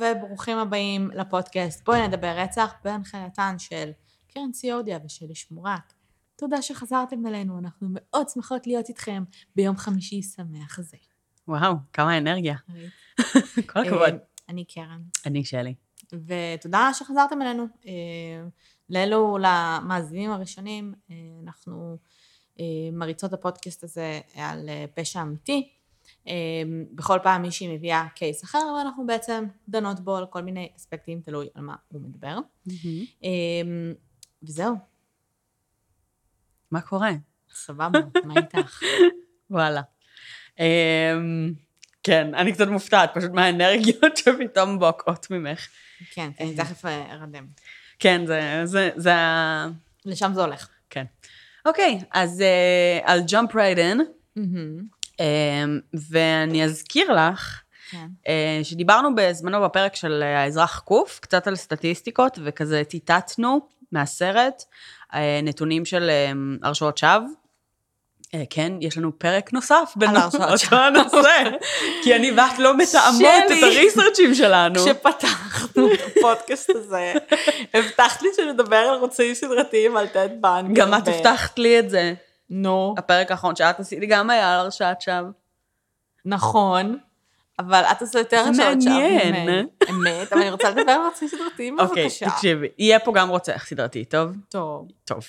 [0.00, 3.90] וברוכים הבאים לפודקאסט בואי נדבר רצח בהנחייתן של
[4.28, 5.92] קרן ציורדיה ושלי שמורק.
[6.36, 9.24] תודה שחזרתם אלינו, אנחנו מאוד שמחות להיות איתכם
[9.56, 10.96] ביום חמישי שמח זה.
[11.48, 12.56] וואו, כמה אנרגיה.
[13.70, 14.02] כל הכבוד.
[14.02, 15.74] אה, אני קרן, אני שלי.
[16.12, 17.66] ותודה שחזרתם אלינו.
[17.86, 17.92] אה,
[18.90, 21.96] לאלו, למאזינים הראשונים, אה, אנחנו
[22.92, 25.77] מריצות הפודקאסט הזה על פשע אמיתי.
[26.28, 31.20] אה, בכל פעם מישהי מביאה קייס אחר, ואנחנו בעצם דנות בו על כל מיני אספקטים,
[31.20, 32.38] תלוי על מה הוא מדבר.
[33.24, 33.30] אה,
[34.42, 34.74] וזהו,
[36.70, 37.10] מה קורה?
[37.54, 38.80] סבבה, מה איתך?
[39.50, 39.82] וואלה.
[40.58, 41.52] אמ,
[42.02, 45.68] כן, אני קצת מופתעת, פשוט מהאנרגיות שפתאום בוקעות ממך.
[46.10, 47.46] כן, אני תכף אה, ארדם.
[47.98, 49.68] כן, זה, זה, זה ה...
[50.04, 50.68] לשם זה הולך.
[50.90, 51.04] כן.
[51.66, 54.00] אוקיי, אז uh, על jump right in,
[56.10, 58.06] ואני אזכיר לך כן.
[58.22, 63.60] uh, שדיברנו בזמנו בפרק של אה, האזרח קוף, קצת על סטטיסטיקות, וכזה טיטטנו
[63.92, 64.64] מהסרט
[65.12, 67.28] uh, נתונים של um, הרשעות שווא.
[68.50, 70.78] כן, יש לנו פרק נוסף בין הרשעות שווא.
[70.86, 71.44] הנושא,
[72.02, 73.62] כי אני ואת לא מתאמות את.
[73.62, 74.80] הריסרצ'ים שלנו.
[74.80, 77.12] כשפתחנו את הפודקאסט הזה,
[77.74, 80.76] הבטחת לי שנדבר על רוצים סדרתיים על טד בנק.
[80.76, 82.14] גם את הבטחת לי את זה.
[82.50, 85.30] נו, הפרק האחרון שאת עשית גם היה על הרשעת שווא.
[86.24, 86.98] נכון,
[87.58, 89.68] אבל את עושה יותר הרשעות שווא מעניין.
[89.90, 92.30] אמת, אבל אני רוצה לדבר על רוצים סדרתיים אוקיי, בבקשה.
[92.30, 94.36] תקשיבי, יהיה פה גם רוצח סדרתי, טוב?
[94.48, 95.24] טוב, טוב.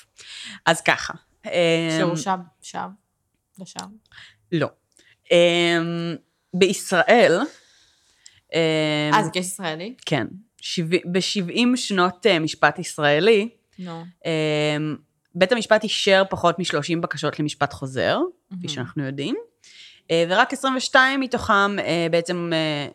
[0.65, 1.13] אז ככה.
[1.45, 1.51] אמ,
[1.99, 2.89] שהורשע שב,
[3.59, 3.85] לשם.
[4.51, 4.67] לא.
[5.31, 6.15] אמ,
[6.53, 7.39] בישראל,
[8.53, 9.95] אמ, אה, קייס ישראלי?
[10.05, 10.27] כן,
[11.11, 13.49] ב-70 שנות אה, משפט ישראלי,
[15.39, 18.17] בית המשפט אישר פחות מ-30 בקשות למשפט חוזר,
[18.47, 18.67] כפי מהמם.
[18.67, 19.35] שאנחנו יודעים,
[20.11, 22.87] אה, ורק 22 מתוכם אה, בעצם אה,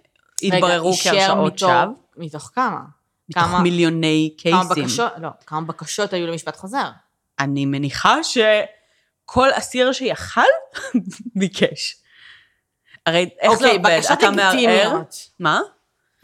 [0.43, 1.85] התבררו רגע, כהרשעות שווא,
[2.17, 2.81] מתוך כמה?
[3.29, 4.85] מתוך כמה- מיליוני כמה קייסים.
[4.85, 6.89] בקשות, לא, כמה בקשות היו למשפט חוזר?
[7.39, 10.41] אני מניחה שכל אסיר שיכל
[11.41, 11.97] ביקש.
[13.07, 13.97] הרי איך זה אוקיי, עובד?
[13.97, 15.01] בקשות אתה מערער?
[15.41, 15.61] מה?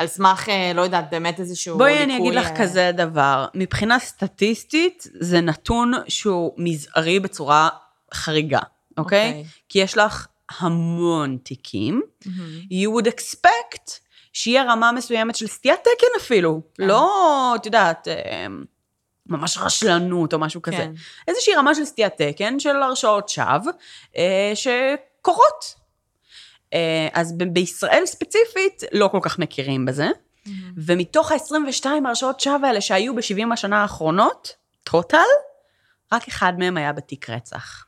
[0.00, 3.46] על סמך, אה, לא יודעת, באמת איזשהו בואי אני אגיד לך אה, כזה דבר.
[3.54, 7.68] מבחינה סטטיסטית, זה נתון שהוא מזערי בצורה
[8.14, 8.58] חריגה,
[8.98, 9.28] אוקיי?
[9.28, 9.44] אוקיי.
[9.68, 10.26] כי יש לך
[10.58, 12.02] המון תיקים.
[12.26, 12.60] מהמם.
[12.60, 13.90] you would expect
[14.32, 16.62] שיהיה רמה מסוימת של סטיית תקן אפילו.
[16.74, 16.84] כן.
[16.84, 18.46] לא, את יודעת, אה,
[19.26, 20.76] ממש רשלנות או משהו כזה.
[20.76, 20.92] כן.
[21.28, 23.72] איזושהי רמה של סטיית תקן, של הרשעות שווא,
[24.16, 25.79] אה, שקורות.
[26.74, 30.08] אה, אז בישראל ספציפית לא כל כך מכירים בזה.
[30.76, 35.18] ומתוך ה-22 הרשעות שווא האלה שהיו ב-70 השנה האחרונות, טוטל,
[36.12, 37.84] רק אחד מהם היה בתיק רצח.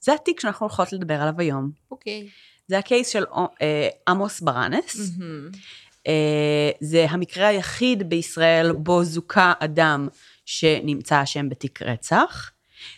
[0.00, 1.70] זה התיק שאנחנו הולכות לדבר עליו היום.
[1.90, 2.28] אוקיי.
[2.68, 3.24] זה הקייס של
[3.62, 4.96] אה, עמוס ברנס.
[5.18, 5.50] מהמם.
[6.06, 10.08] אה, זה המקרה היחיד בישראל בו זוכה אדם
[10.46, 12.50] שנמצא אשם בתיק רצח,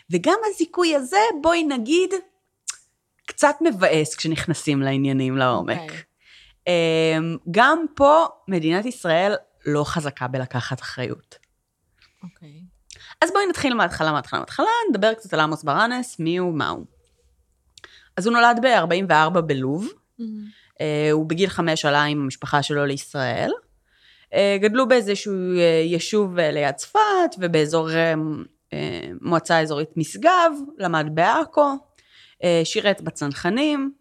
[0.09, 2.13] וגם הזיכוי הזה, בואי נגיד,
[3.33, 5.81] קצת מבאס כשנכנסים לעניינים לעומק.
[5.81, 5.97] אוקיי.
[6.67, 7.17] אה,
[7.51, 9.35] גם פה מדינת ישראל
[9.65, 11.37] לא חזקה בלקחת אחריות.
[12.23, 12.61] אוקיי.
[13.21, 16.85] אז בואי נתחיל מההתחלה, מההתחלה, מההתחלה, נדבר קצת על עמוס ברנס, מי הוא, מה הוא.
[18.17, 19.87] אז הוא נולד ב-44 בלוב,
[20.19, 20.63] מהמם.
[20.81, 23.51] אה, הוא בגיל חמש עלה עם המשפחה שלו לישראל.
[24.33, 27.89] אה, גדלו באיזשהו אה, יישוב ליד צפת ובאזור
[29.21, 31.77] מועצה אזורית משגב, למד בעכו,
[32.63, 33.93] שירת בצנחנים,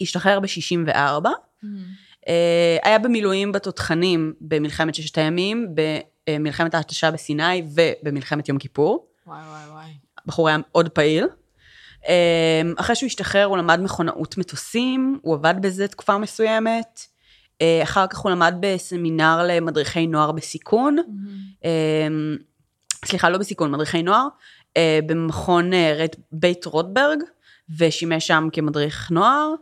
[0.00, 0.94] השתחרר ב-64,
[1.62, 1.84] מהמם.
[2.28, 5.74] אה, היה במילואים בתותחנים במלחמת ששת הימים,
[6.28, 9.06] במלחמת ההתשה בסיני ובמלחמת יום כיפור.
[9.26, 9.90] וואי וואי וואי.
[10.24, 11.26] הבחור היה מאוד פעיל.
[12.08, 17.00] אמ, אחרי שהוא השתחרר הוא למד מכונאות מטוסים, הוא עבד בזה תקופה מסוימת.
[17.60, 20.96] אה, אחר כך הוא למד בסמינר למדריכי נוער בסיכון.
[21.64, 22.36] אמ,
[23.04, 24.26] סליחה, לא בסיכון, מדריכי נוער.
[24.76, 27.18] אה, במכון אה, בית רוטברג,
[27.78, 29.54] ושימש שם כמדריך נוער.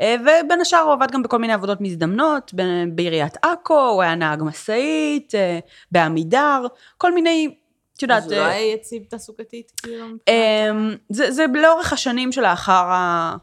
[0.00, 2.54] אה, ובין השאר הוא עבד גם בכל מיני עבודות מזדמנות,
[2.94, 5.58] בעיריית עכו, הוא היה נהג משאית, אה,
[5.92, 6.66] בעמידר,
[6.98, 7.54] כל מיני,
[7.96, 8.22] את יודעת...
[8.22, 10.06] אז הוא לא אה, היה יציב תעסוקתית, כאילו?
[10.28, 13.36] אמ, זה, זה לאורך השנים שלאחר, ה,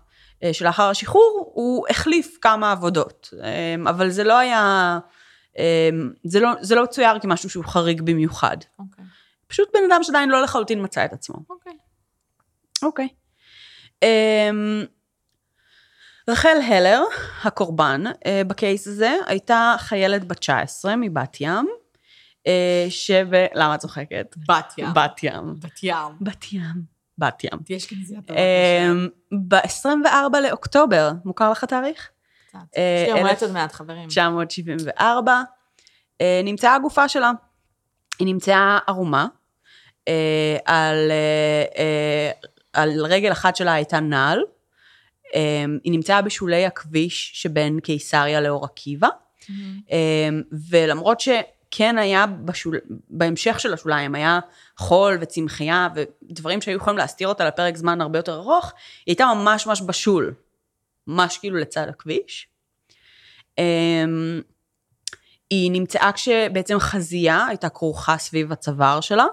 [0.52, 3.34] שלאחר השחרור, הוא החליף כמה עבודות,
[3.76, 5.00] אמ, אבל זה לא היה,
[5.58, 8.58] אמ, זה לא, זה לא צויר כמשהו שהוא חריג במיוחד.
[8.80, 9.06] אוקיי.
[9.48, 11.36] פשוט בן אדם שעדיין לא לחלוטין מצא את עצמו.
[11.50, 11.74] אוקיי.
[12.84, 13.06] אוקיי.
[13.06, 13.25] אמ,
[16.30, 17.04] רחל הלר,
[17.44, 21.68] הקורבן אה, בקייס הזה, הייתה חיילת בת 19 מבת ים,
[22.48, 23.28] אה, שב...
[23.54, 24.36] למה את צוחקת?
[24.50, 24.94] בת ים.
[24.94, 25.56] בת ים.
[25.60, 26.22] בת ים.
[26.22, 26.96] בת ים.
[27.18, 27.60] בת ים.
[27.70, 28.32] יש כאן זיעת
[29.48, 32.10] ב-24 לאוקטובר, מוכר לך התאריך?
[32.48, 32.58] קצת.
[32.78, 34.04] אה, יש לי יום עוד מעט, חברים.
[34.04, 35.42] 1974,
[36.22, 37.32] אה, נמצאה הגופה שלה.
[38.20, 39.28] היא נמצאה ערומה,
[40.66, 41.12] על,
[42.76, 44.40] על רגל אחת שלה הייתה נעל,
[45.36, 49.08] אה, היא נמצאה בשולי הכביש שבין קיסריה לאור עקיבא,
[49.50, 49.82] מהמם.
[49.92, 50.30] אה,
[50.70, 52.80] ולמרות שכן היה בשול...
[53.10, 54.40] בהמשך של השוליים, היה
[54.78, 58.66] חול וצמחייה ודברים שהיו יכולים להסתיר אותה לפרק זמן הרבה יותר ארוך,
[59.06, 60.34] היא הייתה ממש ממש בשול,
[61.08, 62.48] ממש כאילו לצד הכביש.
[63.58, 64.42] אמ,
[65.50, 69.26] היא נמצאה כשבעצם חזייה הייתה כרוכה סביב הצוואר שלה,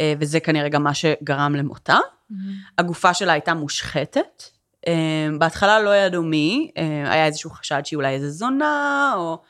[0.00, 1.98] אה, וזה כנראה גם מה שגרם למותה.
[2.32, 2.54] מהמם.
[2.78, 4.42] הגופה שלה הייתה מושחתת.
[4.86, 9.42] אמ, בהתחלה לא ידעו מי, אה, היה איזשהו חשד שהיא אולי איזה זונה, או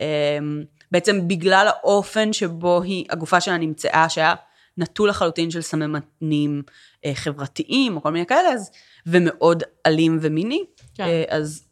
[0.00, 4.34] אמ, בעצם בגלל האופן שבו היא, הגופה שלה נמצאה, שהיה
[4.78, 6.62] נטול לחלוטין של סממנים
[7.04, 8.70] אה, חברתיים, או כל מיני כאלה, אז,
[9.06, 10.64] ומאוד אלים ומיני,
[10.94, 11.04] כן.
[11.28, 11.64] אז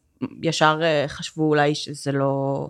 [0.42, 2.66] ישר אה, חשבו אולי שזה לא...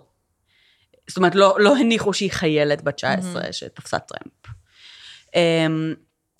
[1.07, 4.55] זאת אומרת, לא, לא הניחו שהיא חיילת בת 19 שתפסה טרמפ.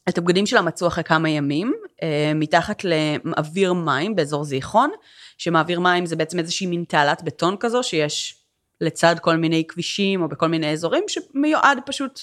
[0.09, 1.73] את הבגדים שלה מצאו אחרי כמה ימים,
[2.03, 4.91] אה, מתחת למעביר מים באזור זיכרון,
[5.37, 8.43] שמעביר מים זה בעצם איזושהי מין תעלת בטון כזו, שיש
[8.81, 12.19] לצד כל מיני כבישים או בכל מיני אזורים, שמיועד פשוט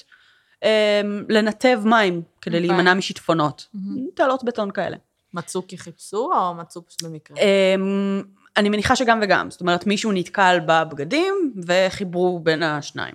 [0.65, 2.69] אה, לנתב מים כדי אוקיי.
[2.69, 3.67] להימנע משיטפונות.
[4.15, 4.97] תעלות בטון כאלה.
[5.35, 7.37] מצאו כי חיפשו, או מצאו פשוט במקרה?
[7.37, 8.23] אמ,
[8.57, 13.15] אני מניחה שגם וגם, זאת אומרת מישהו נתקל בבגדים וחיברו בין השניים.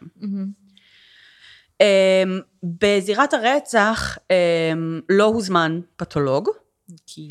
[1.82, 6.50] אמ, בזירת הרצח אמ, לא הוזמן פתולוג,
[7.08, 7.28] כי...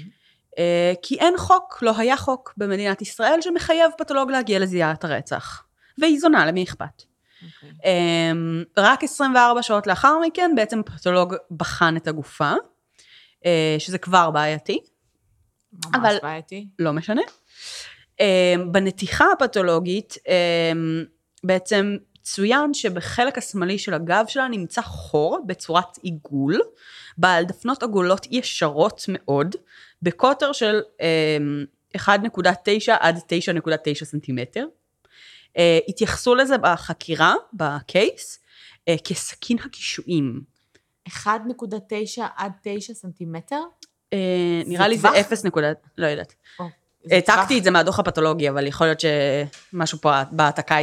[0.58, 5.62] אה, כי אין חוק, לא היה חוק במדינת ישראל שמחייב פתולוג להגיע לזירת הרצח.
[5.99, 7.02] והיא זונה, למי אכפת?
[7.44, 7.70] אוקיי.
[8.32, 12.52] אמ, רק 24 שעות לאחר מכן בעצם פתולוג בחן את הגופה,
[13.47, 14.79] אה, שזה כבר בעייתי.
[15.73, 16.69] ממש אבל- בעייתי.
[16.79, 17.23] לא משנה.
[18.14, 21.06] Um, בנתיחה הפתולוגית um,
[21.44, 26.61] בעצם צוין שבחלק השמאלי של הגב שלה נמצא חור בצורת עיגול,
[27.19, 29.56] בעל דפנות עגולות ישרות מאוד,
[30.03, 30.81] בקוטר של
[31.94, 32.09] um, 1.9
[33.00, 34.67] עד 9.9 סנטימטר.
[35.53, 38.41] Uh, התייחסו לזה בחקירה, בקייס,
[38.91, 40.41] uh, כסכין הקישואים.
[41.09, 41.12] 1.9
[42.37, 43.61] עד 9 סנטימטר?
[44.15, 44.19] זה
[44.67, 45.21] נראה לי זה טווח?
[45.21, 46.35] 0 נקודה, לא יודעת.
[47.10, 50.76] העתקתי את זה מהדוח הפתולוגי, אבל יכול להיות שמשהו פה בהעתקה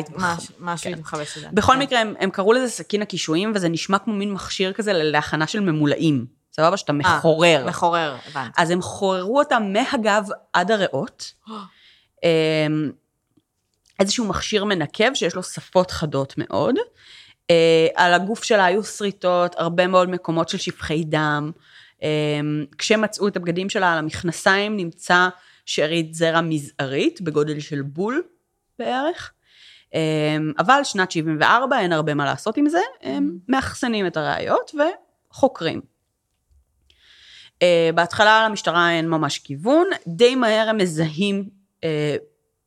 [0.60, 0.94] משהו כן.
[0.94, 1.48] התמחבש את זה.
[1.54, 1.80] בכל כן.
[1.80, 6.26] מקרה, הם, קראו לזה סכין הקישואים, וזה נשמע כמו מין מכשיר כזה להכנה של ממולאים.
[6.54, 6.78] סבבה?
[6.78, 7.66] שאתה מחורר.
[7.68, 8.62] מחורר, הבנתי.
[8.62, 10.24] אז הם חוררו אותם מהגב
[10.54, 11.34] עד הריאות.
[12.24, 12.92] אמ,
[14.00, 16.76] איזשהו מכשיר מנקב שיש לו שפות חדות מאוד.
[17.50, 21.52] אה, על הגוף שלה היו שריטות, הרבה מאוד מקומות של שפכי דם.
[22.02, 25.30] אמ, כשמצאו את הבגדים שלה על המכנסיים נמצא
[25.66, 28.24] שארית זרע מזערית בגודל של בול
[28.80, 29.32] בערך.
[29.94, 34.72] אמ, אבל שנת 74 אין הרבה מה לעשות עם זה, הם מאחסנים את הראיות
[35.32, 35.82] וחוקרים.
[37.62, 41.50] אה, בהתחלה למשטרה אין ממש כיוון, די מהר הם מזהים
[41.84, 42.16] אה,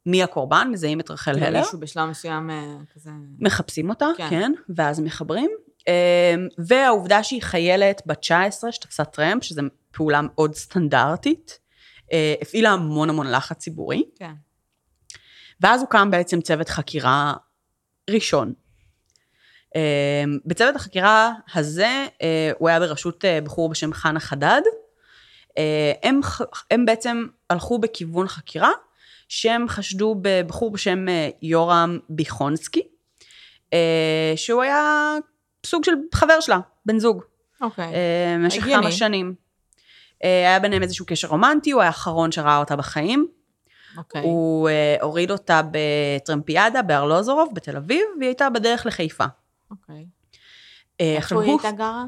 [0.07, 1.61] מי הקורבן, מזהים את רחל כאילו הלר.
[1.61, 3.11] מישהו בשלב מסוים אה, כזה...
[3.39, 4.31] מחפשים אותה, כן.
[4.31, 5.51] כן, ואז מחברים.
[6.59, 11.59] והעובדה שהיא חיילת בת 19 שתפסה טרמפ, שזו פעולה מאוד סטנדרטית,
[12.43, 14.33] הפעילה המון המון לחץ ציבורי, כן.
[15.61, 17.35] ואז הוקם בעצם צוות חקירה
[18.11, 18.53] ראשון.
[19.75, 24.61] אמ, בצוות החקירה הזה, אה, הוא היה בראשות אה, בחור בשם חנה חדד.
[25.59, 26.21] אה, הם,
[26.71, 28.71] הם בעצם הלכו בכיוון חקירה,
[29.29, 32.83] שהם חשדו בבחור בשם אה, יורם ביחונסקי,
[33.73, 35.15] אה, שהוא היה
[35.67, 37.23] סוג של חבר שלה, בן זוג,
[37.61, 37.85] אוקיי.
[37.85, 38.65] אה, במשך.
[38.65, 39.35] כמה שנים.
[40.25, 43.27] אה, היה ביניהם איזשהו קשר רומנטי, הוא האחרון שראה אותה בחיים.
[43.97, 44.23] אוקיי.
[44.23, 49.25] הוא אה, הוריד אותה בטרמפיאדה בארלוזורוב בתל אביב, והיא הייתה בדרך לחיפה.
[49.71, 50.07] אוקיי.
[51.01, 52.05] אה, איפה היא הייתה גרה?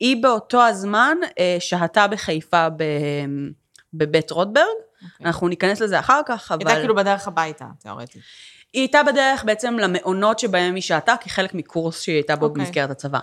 [0.00, 1.16] היא באותו הזמן
[1.58, 2.84] שהתה בחיפה ב,
[3.94, 4.66] בבית רוטברג,
[5.04, 5.26] אוקיי.
[5.26, 6.66] אנחנו ניכנס לזה אחר כך, אבל...
[6.66, 8.22] הייתה כאילו בדרך הביתה, תיאורטית.
[8.72, 12.64] היא הייתה בדרך בעצם למעונות שבהם היא שהתה, כחלק מקורס שהיא הייתה בו אוקיי.
[12.64, 13.20] במסגרת הצבא.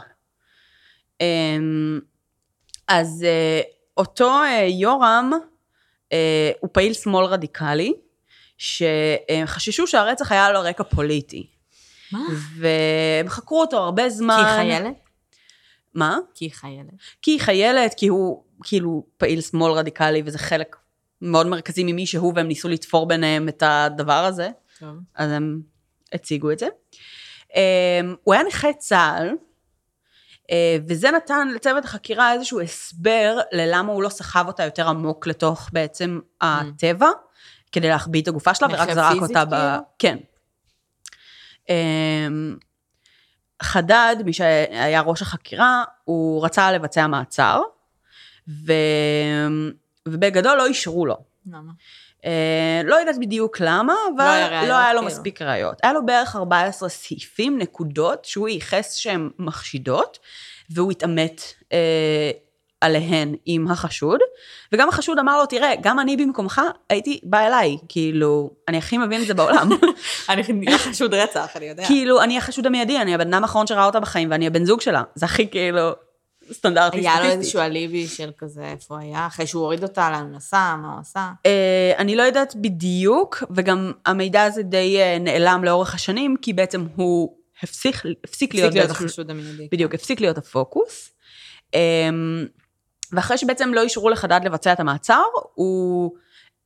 [1.22, 2.00] אמ,
[2.92, 3.62] אז אה,
[3.98, 5.32] אותו אה, יורם
[6.14, 7.94] אה, הוא פעיל שמאל רדיקלי,
[8.58, 11.48] שחששו שהרצח היה לו רקע פוליטי.
[12.12, 12.20] מה?
[12.58, 14.38] והם חקרו אותו הרבה זמן.
[14.44, 14.94] כי היא חיילת?
[15.94, 16.18] מה?
[16.36, 16.94] כי היא חיילת.
[17.22, 20.76] כי היא חיילת, כי הוא כאילו פעיל שמאל רדיקלי, וזה חלק
[21.22, 24.50] מאוד מרכזי ממי שהוא, והם ניסו לתפור ביניהם את הדבר הזה.
[24.80, 24.96] טוב.
[25.16, 25.62] אז הם
[26.14, 26.68] הציגו את זה.
[27.50, 27.56] Um,
[28.24, 29.30] הוא היה נכה צה"ל,
[30.88, 36.20] וזה נתן לצוות החקירה איזשהו הסבר ללמה הוא לא סחב אותה יותר עמוק לתוך בעצם
[36.42, 37.10] הטבע,
[37.72, 39.50] כדי להחביא את הגופה שלה, ורק זרק אותה ב...
[39.50, 39.84] כאילו?
[40.00, 40.18] כן.
[41.70, 42.58] אמ,
[43.62, 47.62] חדד, מי שהיה ראש החקירה, הוא רצה לבצע מעצר,
[48.48, 48.74] ו...
[50.08, 51.18] ובגדול לא אישרו לו.
[51.46, 51.72] למה?
[52.26, 55.12] אה, לא יודעת בדיוק למה, אבל לא היה ראיות, לא היה לו כאילו.
[55.12, 55.76] מספיק ראיות.
[55.84, 60.20] היה לו בערך 14 סעיפים, נקודות, שהוא ייחס שהן מחשידות,
[60.70, 61.42] והוא התעמת
[61.74, 62.32] אה,
[62.82, 64.20] עליהן עם החשוד,
[64.72, 69.22] וגם החשוד אמר לו, תראה, גם אני במקומך הייתי בא אליי, כאילו, אני הכי מבין
[69.22, 69.70] את זה בעולם.
[70.30, 71.86] אני חשוד רצח, אני יודע.
[71.86, 75.04] כאילו, אני החשוד המיידי, אני הבן אדם האחרון שראה אותה בחיים, ואני הבן זוג שלה.
[75.16, 75.92] זה הכי כאילו
[76.54, 77.38] סטנדרטי היה לו סטטיסטי.
[77.40, 81.00] איזשהו אליבי של כזה, איפה היה, אחרי שהוא הוריד אותה, לאן הוא נסע, מה הוא
[81.00, 81.32] עשה.
[81.46, 86.86] אה, אני לא יודעת בדיוק, וגם המידע הזה די אה, נעלם לאורך השנים, כי בעצם
[86.96, 89.68] הוא הפסיק, הפסיק להיות, הפסיק להיות החשוד המיידי.
[89.72, 91.12] בדיוק, הפסיק להיות הפוקוס.
[91.74, 92.46] אמ,
[93.12, 96.12] ואחרי שבעצם לא אישרו לחדד לבצע את המעצר, הוא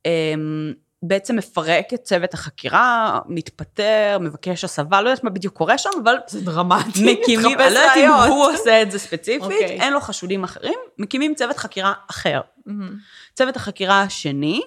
[0.06, 0.72] אמ,
[1.08, 6.16] בעצם מפרק את צוות החקירה, מתפטר, מבקש הסבה, לא יודעת מה בדיוק קורה שם, אבל
[6.26, 7.12] זה דרמטי.
[7.12, 8.10] מקימים, אני לא יודעת אם.
[8.10, 9.80] הוא עושה את זה ספציפית, אוקיי.
[9.80, 12.40] אין לו חשודים אחרים, מקימים צוות חקירה אחר.
[12.66, 12.96] מהמם.
[13.34, 14.60] צוות החקירה השני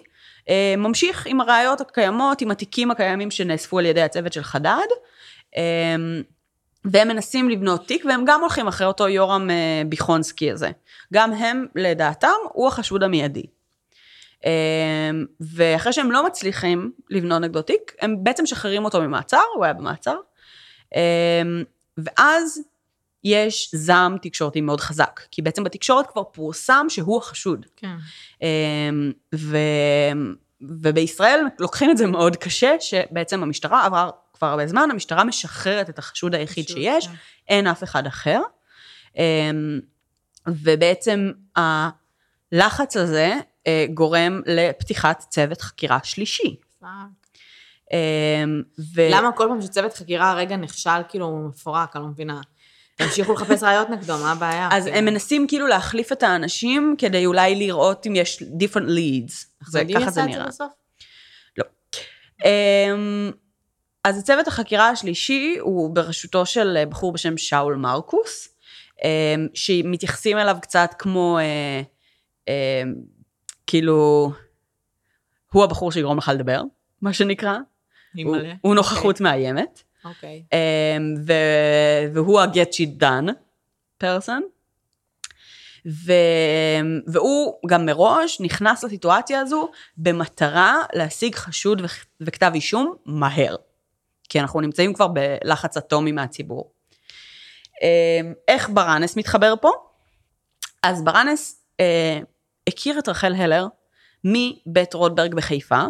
[0.50, 4.88] אה, ממשיך עם הראיות הקיימות, עם התיקים הקיימים שנאספו על ידי הצוות של חדד,
[5.58, 5.96] אה,
[6.86, 10.72] והם מנסים לבנות תיק, והם גם הולכים אחרי אותו יורם אה, ביכונסקי הזה.
[11.14, 13.46] גם הם, לדעתם, הוא החשוד המיידי.
[14.46, 19.74] אה, ואחרי שהם לא מצליחים לבנות נגדו תיק, הם בעצם משחררים אותו ממעצר, הוא היה
[19.74, 20.16] במעצר,
[20.96, 21.42] אה,
[21.98, 22.62] ואז
[23.24, 27.66] יש זעם תקשורתי מאוד חזק, כי בעצם בתקשורת כבר פורסם שהוא החשוד.
[27.76, 27.96] כן.
[28.42, 29.58] אמ, ו...
[30.62, 36.00] ובישראל לוקחים את זה מאוד קשה, שבעצם המשטרה עבר כבר הרבה זמן, המשטרה משחררת את
[36.00, 37.14] החשוד היחיד חשוד, שיש, כן.
[37.48, 38.42] אין אף אחד אחר.
[39.18, 39.80] אמ,
[40.48, 43.36] ובעצם הלחץ הזה
[43.94, 46.56] גורם לפתיחת צוות חקירה שלישי.
[46.84, 48.62] אמ,
[48.96, 49.02] ו...
[49.12, 52.42] למה כל פעם שצוות חקירה הרגע נכשל, כאילו הוא מפורק, אני לא מבינה.
[52.96, 54.70] תמשיכו לחפש ראיות נגדו, מה הבעיה?
[54.72, 54.98] אז כאילו?
[54.98, 59.46] הם מנסים כאילו להחליף את האנשים כדי אולי לראות אם יש different leads.
[59.68, 60.48] זה, ככה זה נראה.
[60.48, 60.72] בסוף?
[62.46, 63.32] אמ,
[64.04, 68.50] אז הצוות החקירה השלישי הוא בראשותו של אה, בחור בשם שאול מרקוס,
[69.04, 72.84] אמ, שמתייחסים אליו קצת כמו, אה,
[73.70, 74.32] כאילו,
[75.52, 76.62] הוא הבחור שיגרום לך לדבר,
[77.02, 77.58] מה שנקרא.
[78.24, 78.38] הוא.
[78.62, 80.44] הוא נוכחות מאיימת, אוקיי.
[80.54, 83.30] אמ, ו- והוא ה-get shit done
[84.04, 84.42] person.
[85.86, 86.14] ו...
[87.08, 91.86] והוא גם מראש נכנס לסיטואציה הזו במטרה להשיג חשוד ו...
[92.22, 93.56] וכתב אישום מהר.
[94.30, 96.72] כי אנחנו נמצאים כבר בלחץ אטומי מהציבור.
[97.82, 99.72] אמ, איך ברנס מתחבר פה?
[100.84, 102.20] אז ברנס אה,
[102.70, 103.68] הכיר את רחל הלר
[104.24, 105.84] מבית רוטברג בחיפה,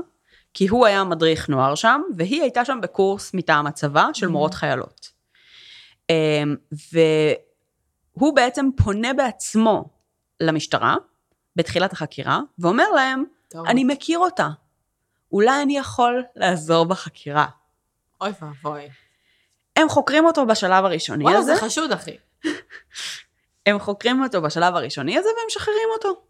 [0.54, 5.12] כי הוא היה מדריך נוער שם, והיא הייתה שם בקורס מטעם הצבא של מורות חיילות.
[6.10, 6.56] אמ,
[6.92, 9.90] והוא בעצם פונה בעצמו
[10.40, 10.96] למשטרה,
[11.56, 13.68] בתחילת החקירה, ואומר להם, טוב.
[13.68, 14.48] אני מכיר אותה,
[15.32, 17.46] אולי אני יכול לעזור בחקירה.
[18.22, 18.90] אוי ואבוי.
[19.76, 22.18] הם חוקרים אותו בשלב הראשוני וואלה, הזה, זה חשוד, אחי.
[23.66, 26.29] הם חוקרים אותו בשלב הראשוני הזה והם משחררים אותו.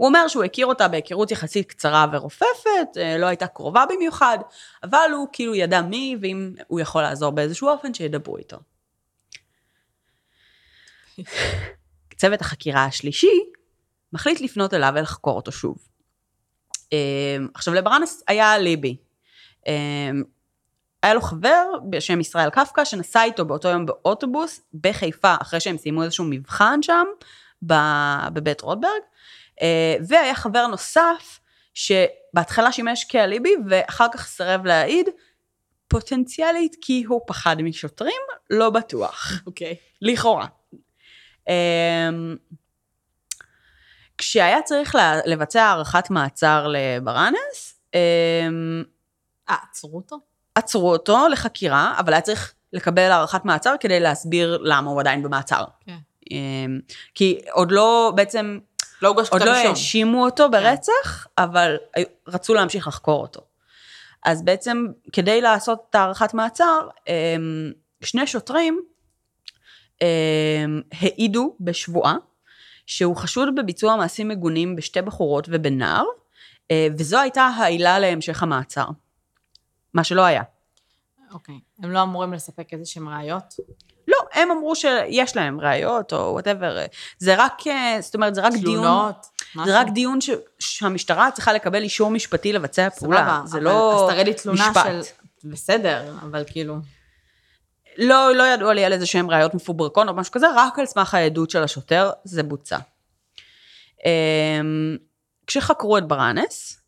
[0.00, 4.38] הוא אומר שהוא הכיר אותה בהיכרות יחסית קצרה ורופפת, אה, לא הייתה קרובה במיוחד,
[4.82, 8.56] אבל הוא כאילו ידע מי, ואם הוא יכול לעזור באיזשהו אופן, שידברו איתו.
[12.16, 13.40] צוות החקירה השלישי
[14.12, 15.78] מחליט לפנות אליו ולחקור אותו שוב.
[16.92, 18.96] אה, עכשיו לברנס היה ליבי.
[19.66, 20.10] אה,
[21.02, 26.02] היה לו חבר בשם ישראל קפקא שנסע איתו באותו יום באוטובוס בחיפה אחרי שהם סיימו
[26.02, 27.04] איזשהו מבחן שם
[28.32, 29.00] בבית רוטברג
[30.08, 31.40] והיה חבר נוסף
[31.74, 35.08] שבהתחלה שימש כאליבי ואחר כך סירב להעיד
[35.88, 39.76] פוטנציאלית כי הוא פחד משוטרים לא בטוח אוקיי.
[40.02, 40.46] לכאורה.
[41.48, 42.36] אמ,
[44.18, 48.48] כשהיה צריך לבצע הארכת מעצר לברנס, אה,
[49.46, 50.18] עצרו אותו?
[50.54, 55.64] עצרו אותו לחקירה, אבל היה צריך לקבל הארכת מעצר כדי להסביר למה הוא עדיין במעצר.
[55.80, 55.96] כן.
[56.30, 56.80] אמ,
[57.14, 58.58] כי עוד לא, בעצם,
[59.02, 59.70] לא הוגש עוד כתב לא אישום.
[59.70, 63.40] האשימו אותו ברצח, אבל היו- רצו להמשיך לחקור אותו.
[64.24, 68.80] אז בעצם, כדי לעשות את הארכת מעצר, אמ, שני שוטרים
[70.02, 70.06] אמ,
[71.00, 72.14] העידו בשבועה
[72.86, 76.04] שהוא חשוד בביצוע מעשים מגונים בשתי בחורות ובנער,
[76.70, 78.86] אה, וזו הייתה העילה להמשך המעצר.
[79.94, 80.42] מה שלא היה.
[81.32, 81.54] אוקיי.
[81.82, 83.54] הם לא אמורים לספק איזה שהם ראיות?
[84.08, 86.78] לא, הם אמרו שיש להם ראיות או וואטאבר.
[87.18, 88.62] זה רק, אה, זאת אומרת, זה רק דיון...
[88.74, 89.26] תלונות?
[89.64, 93.42] זה רק דיון ש, שהמשטרה צריכה לקבל אישור משפטי לבצע פעולה.
[93.44, 94.86] זה אבל- לא אז תראה לי תלונה משפט.
[94.86, 95.00] של...
[95.50, 96.76] בסדר, אבל כאילו...
[97.98, 101.14] לא, לא ידוע לי על איזה שהם ראיות מפוברקות או משהו כזה, רק על סמך
[101.14, 102.78] העדות של השוטר, זה בוצע.
[104.04, 104.96] אמ,
[105.46, 106.80] כשחקרו את ברנס,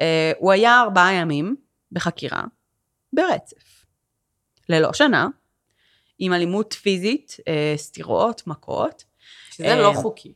[0.00, 1.56] אה, הוא היה ארבעה ימים
[1.92, 2.42] בחקירה,
[3.12, 3.73] ברצף.
[4.68, 5.28] ללא שנה,
[6.18, 9.04] עם אלימות פיזית, אה, סטירות, מכות.
[9.50, 10.32] שזה אה, לא חוקי.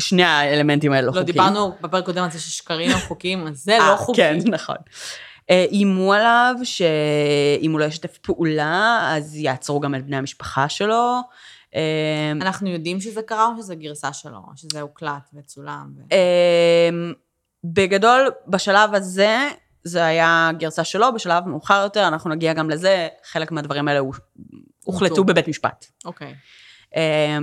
[0.00, 1.26] שני האלמנטים האלה לא לא, חוקיים.
[1.26, 4.22] דיברנו בפרק קודם על זה ששקרים לא חוקיים, אז זה אה, לא חוקי.
[4.22, 4.76] כן, נכון.
[5.50, 11.20] אה, איימו עליו שאם הוא לא ישתף פעולה, אז יעצרו גם את בני המשפחה שלו.
[11.74, 15.92] אה, אנחנו יודעים שזה קרה או שזה גרסה שלו, שזה הוקלט וצולם.
[15.96, 16.00] ו...
[16.12, 17.10] אה,
[17.64, 19.48] בגדול, בשלב הזה,
[19.86, 24.00] זה היה גרסה שלו, בשלב מאוחר יותר, אנחנו נגיע גם לזה, חלק מהדברים האלה
[24.84, 25.86] הוחלטו בבית משפט.
[26.04, 26.34] אוקיי.
[26.96, 27.38] אה,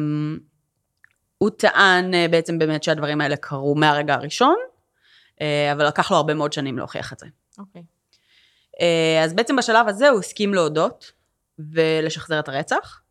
[1.38, 4.56] הוא טען אה, בעצם באמת שהדברים האלה קרו מהרגע הראשון,
[5.42, 7.26] אה, אבל לקח לו הרבה מאוד שנים להוכיח את זה.
[7.58, 7.84] אוקיי.
[8.82, 11.12] אה, אז בעצם בשלב הזה הוא הסכים להודות
[11.60, 13.02] ולשחזר את הרצח.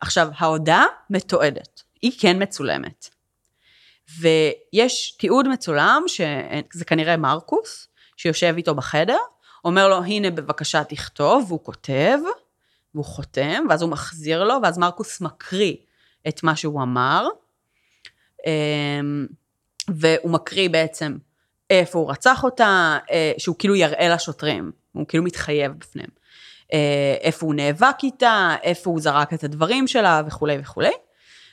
[0.00, 3.08] עכשיו, ההודעה מתועדת, היא כן מצולמת.
[4.20, 7.88] ויש תיעוד מצולם, שזה כנראה מרקוס,
[8.22, 9.18] שיושב איתו בחדר,
[9.64, 12.18] אומר לו, הנה בבקשה תכתוב, והוא כותב,
[12.94, 15.74] והוא חותם, ואז הוא מחזיר לו, ואז מרקוס מקריא
[16.28, 17.28] את מה שהוא אמר,
[18.46, 19.26] אמ,
[19.88, 21.16] והוא מקריא בעצם
[21.70, 26.10] איפה הוא רצח אותה, אה, שהוא כאילו יראה לשוטרים, הוא כאילו מתחייב בפניהם.
[26.72, 30.92] אה, איפה הוא נאבק איתה, איפה הוא זרק את הדברים שלה וכולי וכולי.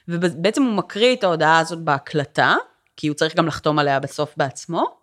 [0.08, 2.56] ובעצם הוא מקריא את ההודעה הזאת בהקלטה,
[2.98, 4.99] כי הוא צריך גם לחתום עליה בסוף בעצמו.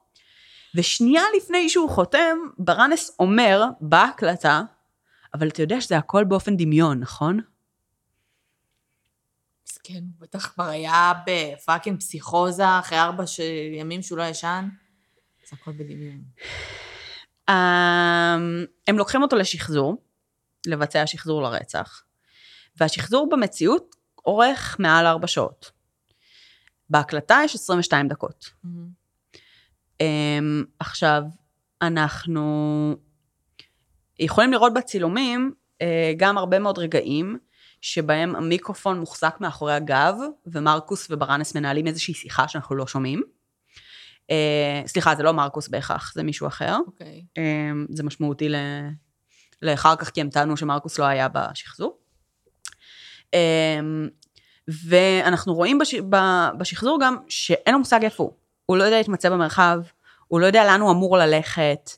[0.77, 4.63] ושנייה לפני שהוא חותם, ברנס אומר בהקלטה,
[5.35, 7.41] אבל אתה יודע שזה הכל באופן דמיון, נכון?
[9.69, 13.41] מסכן, הוא בטח כבר היה בפאקינג פסיכוזה אחרי ארבע ש...
[13.79, 14.69] ימים שהוא לא ישן.
[15.49, 16.23] זה הכל בדמיון.
[17.49, 17.55] אמ,
[18.87, 19.97] הם לוקחים אותו לשחזור,
[20.67, 22.03] לבצע שחזור לרצח,
[22.77, 25.71] והשחזור במציאות אורך מעל ארבע שעות.
[26.91, 28.51] בהקלטה יש 22 דקות.
[28.65, 28.96] מהמם.
[30.01, 31.23] אמ, עכשיו,
[31.83, 32.97] אנחנו
[34.19, 37.39] יכולים לראות בצילומים אה, גם הרבה מאוד רגעים
[37.81, 40.15] שבהם המיקרופון מוחזק מאחורי הגב,
[40.47, 43.23] ומרקוס וברנס מנהלים איזושהי שיחה שאנחנו לא שומעים.
[44.31, 46.77] אה, סליחה, זה לא מרקוס בהכרח, זה מישהו אחר.
[46.87, 47.25] אוקיי.
[47.37, 48.57] אמ, זה משמעותי ל...
[49.63, 51.99] לאחר כך, כי הם טענו שמרקוס לא היה בשחזור.
[53.35, 54.09] אמ,
[54.69, 55.95] ואנחנו רואים בש...
[55.95, 58.33] ב- בשחזור גם שאין לו מושג איפה הוא.
[58.67, 59.81] הוא לא יודע להתמצא במרחב,
[60.29, 61.91] הוא לא יודע לאן הוא אמור ללכת.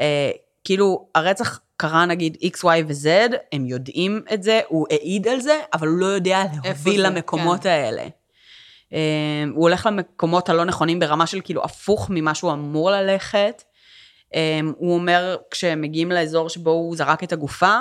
[0.00, 0.30] אה,
[0.64, 5.60] כאילו, הרצח קרה נגיד X, Y ו-Z, הם יודעים את זה, הוא העיד על זה,
[5.72, 7.68] אבל הוא לא יודע להוביל למקומות כן.
[7.68, 8.06] האלה.
[8.92, 13.62] אה, הוא הולך למקומות הלא נכונים ברמה של כאילו הפוך ממה שהוא אמור ללכת.
[14.34, 17.78] אה, הוא אומר, כשמגיעים לאזור שבו הוא זרק את הגופה,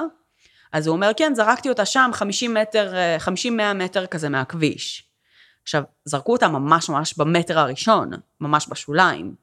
[0.73, 5.12] אז הוא אומר, כן, זרקתי אותה שם 50 מטר, אה, 50-100 מטר כזה מהכביש.
[5.63, 8.09] עכשיו, זרקו אותה ממש ממש במטר הראשון,
[8.41, 9.35] ממש בשוליים.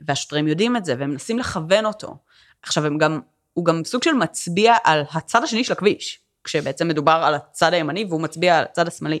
[0.00, 2.16] והשוטרים יודעים את זה, והם מנסים לכוון אותו.
[2.62, 3.20] עכשיו, הם גם,
[3.52, 8.04] הוא גם סוג של מצביע על הצד השני של הכביש, כשבעצם מדובר על הצד הימני
[8.04, 9.18] והוא מצביע על הצד השמאלי.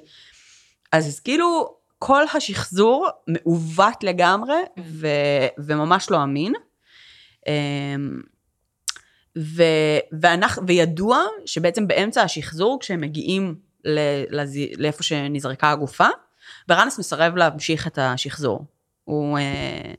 [0.92, 5.06] אז כאילו, כל השחזור מעוות לגמרי, ו,
[5.58, 6.52] וממש לא אמין.
[7.46, 8.20] אמ,
[9.38, 9.62] ו,
[10.20, 13.98] ואנחנו, וידוע שבעצם באמצע השחזור, כשהם מגיעים ל,
[14.30, 16.08] לז, לאיפה שנזרקה הגופה,
[16.68, 18.64] ברנס מסרב להמשיך את השחזור.
[19.04, 19.92] הוא אה,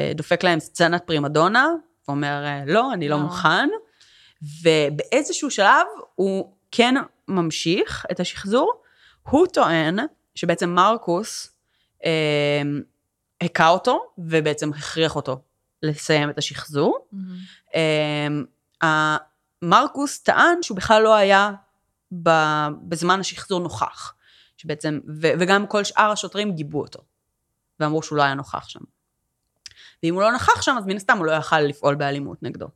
[0.00, 1.68] אה, דופק להם סצנת פרימדונה,
[2.08, 3.24] ואומר, אה, לא, אני לא למה?
[3.24, 3.68] מוכן.
[4.62, 6.94] ובאיזשהו שלב הוא כן
[7.28, 8.82] ממשיך את השחזור.
[9.22, 9.98] הוא טוען
[10.34, 11.50] שבעצם מרקוס
[12.04, 12.62] אה,
[13.40, 15.40] הכה אותו, ובעצם הכריח אותו
[15.82, 17.06] לסיים את השחזור.
[17.12, 18.44] מהמם.
[18.82, 19.16] אה,
[19.62, 21.50] מרקוס טען שהוא בכלל לא היה
[22.82, 24.14] בזמן השחזור נוכח.
[24.56, 27.00] שבעצם, ו- וגם כל שאר השוטרים גיבו אותו.
[27.80, 28.80] ואמרו שהוא לא היה נוכח שם.
[30.02, 32.66] ואם הוא לא נכח שם, אז מן הסתם הוא לא יכל לפעול באלימות נגדו.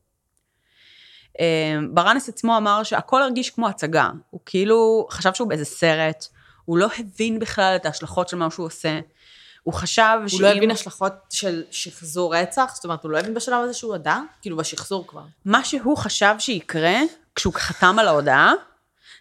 [1.41, 4.11] אה, ברנס עצמו אמר שהכל הרגיש כמו הצגה.
[4.31, 6.27] הוא כאילו חשב שהוא באיזה סרט,
[6.65, 9.01] הוא לא הבין בכלל את ההשלכות של מה שהוא עושה.
[9.63, 10.43] הוא חשב הוא שאם...
[10.43, 12.73] לא הבין השלכות של שחזור רצח?
[12.75, 14.21] זאת אומרת, הוא לא הבין בשלב הזה שהוא הודה?
[14.43, 15.23] כאילו, בשחזור כבר.
[15.45, 16.97] מה שהוא חשב שיקרה
[17.35, 18.53] כשהוא חתם על ההודעה,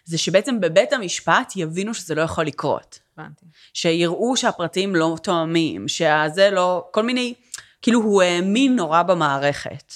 [0.04, 2.98] זה שבעצם בבית המשפט יבינו שזה לא יכול לקרות.
[3.18, 3.46] הבנתי.
[3.74, 7.34] שיראו שהפרטים לא תואמים, שהזה לא, כל מיני,
[7.82, 9.92] כאילו הוא האמין נורא במערכת.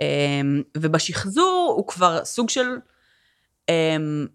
[0.00, 2.68] אמ, ובשחזור הוא כבר סוג של
[3.68, 4.26] אמ,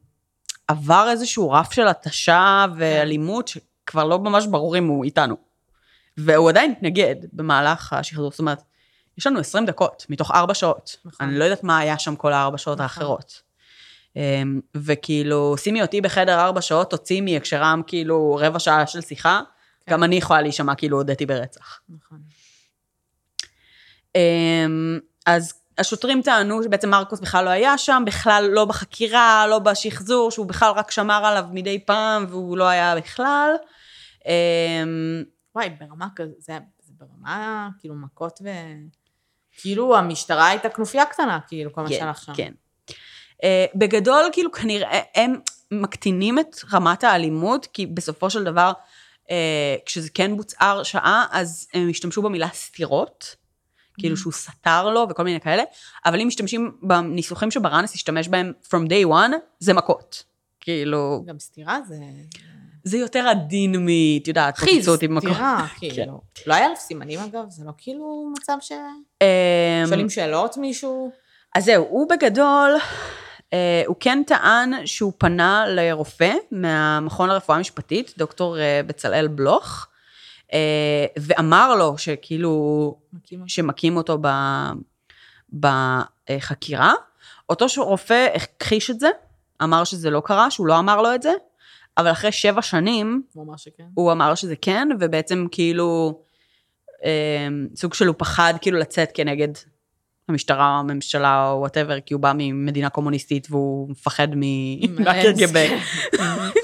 [0.67, 5.35] עבר איזשהו רף של התשה ואלימות, שכבר לא ממש ברור אם הוא איתנו.
[6.17, 8.61] והוא עדיין התנגד במהלך השחזור, זאת אומרת,
[9.17, 10.97] יש לנו 20 דקות מתוך 4 שעות.
[11.05, 11.27] נכון.
[11.27, 12.83] אני לא יודעת מה היה שם כל הארבע שעות נכון.
[12.83, 13.41] האחרות.
[14.15, 19.41] אמ, וכאילו, שימי אותי בחדר 4 שעות, תוציא מהקשרם כאילו רבע שעה של שיחה,
[19.85, 19.91] כן.
[19.91, 21.79] גם אני יכולה להישמע כאילו הודיתי ברצח.
[21.89, 22.19] נכון.
[24.15, 30.31] אמ, אז השוטרים טענו שבעצם מרקוס בכלל לא היה שם, בכלל לא בחקירה, לא בשחזור,
[30.31, 33.51] שהוא בכלל רק שמר עליו מדי פעם והוא לא היה בכלל.
[34.25, 35.23] אמ,
[35.55, 38.49] וואי, ברמה כזה, זה, זה ברמה, כאילו, מכות ו...
[39.61, 42.33] כאילו, המשטרה הייתה כנופיה קטנה, כאילו, כל מה כן, שהלך שם.
[42.35, 42.53] כן.
[43.43, 45.35] אה, בגדול, כאילו, כנראה, הם
[45.71, 48.71] מקטינים את רמת האלימות, כי בסופו של דבר,
[49.31, 53.35] אה, כשזה כן בוצעה הרשעה, אז הם השתמשו במילה סתירות,
[53.99, 55.63] כאילו שהוא סתר לו וכל מיני כאלה,
[56.05, 60.23] אבל אם משתמשים בניסוחים שברנס השתמש בהם from day one, זה מכות.
[60.59, 61.95] כאילו, גם סתירה זה...
[62.83, 63.87] זה יותר עדין מ...
[64.21, 65.31] את יודעת, זה אותי במכות.
[65.31, 66.21] סתירה, כאילו.
[66.47, 67.45] לא היה עליו סימנים, אגב?
[67.49, 68.71] זה לא כאילו מצב ש...
[69.21, 71.11] אמ, שואלים שאלות מישהו?
[71.55, 72.71] אז זהו, הוא בגדול,
[73.85, 79.87] הוא כן טען שהוא פנה לרופא מהמכון לרפואה משפטית, דוקטור אה, בצלאל בלוך,
[80.53, 82.49] אה, ואמר לו שכאילו,
[83.13, 83.43] אותו.
[83.47, 84.17] שמכים אותו
[85.53, 86.93] בחקירה.
[87.49, 89.09] אותו רופא הכחיש את זה,
[89.63, 91.33] אמר שזה לא קרה, שהוא לא אמר לו את זה,
[91.97, 93.83] אבל אחרי שבע שנים, הוא אמר שכן.
[93.93, 96.19] הוא אמר שזה כן, ובעצם כאילו,
[97.05, 99.47] אה, סוג של הוא פחד כאילו לצאת כנגד
[100.29, 105.67] המשטרה, הממשלה או whatever, כי הוא בא ממדינה קומוניסטית והוא מפחד מ- מהקג"ב.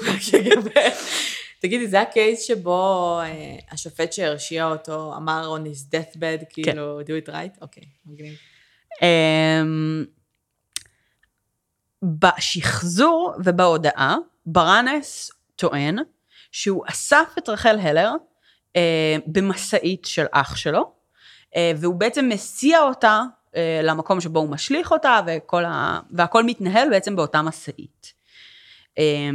[0.06, 0.68] מהקג"ב.
[1.60, 7.28] תגידי, זה הקייס שבו אה, השופט שהרשיע אותו אמר on his deathbed, כאילו, do it
[7.28, 7.58] right?
[7.60, 8.34] אוקיי, מגניב.
[9.02, 10.04] אמ,
[12.02, 15.96] בשחזור ובהודעה, ברנס טוען
[16.52, 18.10] שהוא אסף את רחל הלר
[18.76, 20.92] אה, במשאית של אח שלו,
[21.56, 23.22] אה, והוא בעצם מסיע אותה
[23.82, 26.00] למקום שבו הוא משליך אותה, וכל ה...
[26.10, 28.12] והכל מתנהל בעצם באותה משאית.
[28.98, 29.30] אה,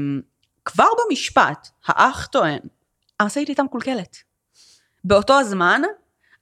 [0.65, 2.59] כבר במשפט, האח טוען,
[3.19, 4.17] המשאית הייתה מקולקלת.
[5.03, 5.81] באותו הזמן,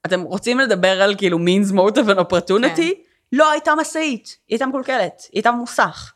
[0.05, 3.01] אתם רוצים לדבר על כאילו means motive and opportunity, כן.
[3.31, 6.13] לא הייתה משאית, היא הייתה מקולקלת, היא הייתה מוסך.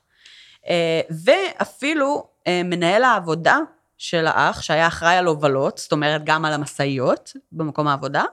[0.68, 3.58] אה, ואפילו אה, מנהל העבודה
[3.98, 8.24] של האח, שהיה אחראי על הובלות, זאת אומרת גם על המשאיות במקום העבודה,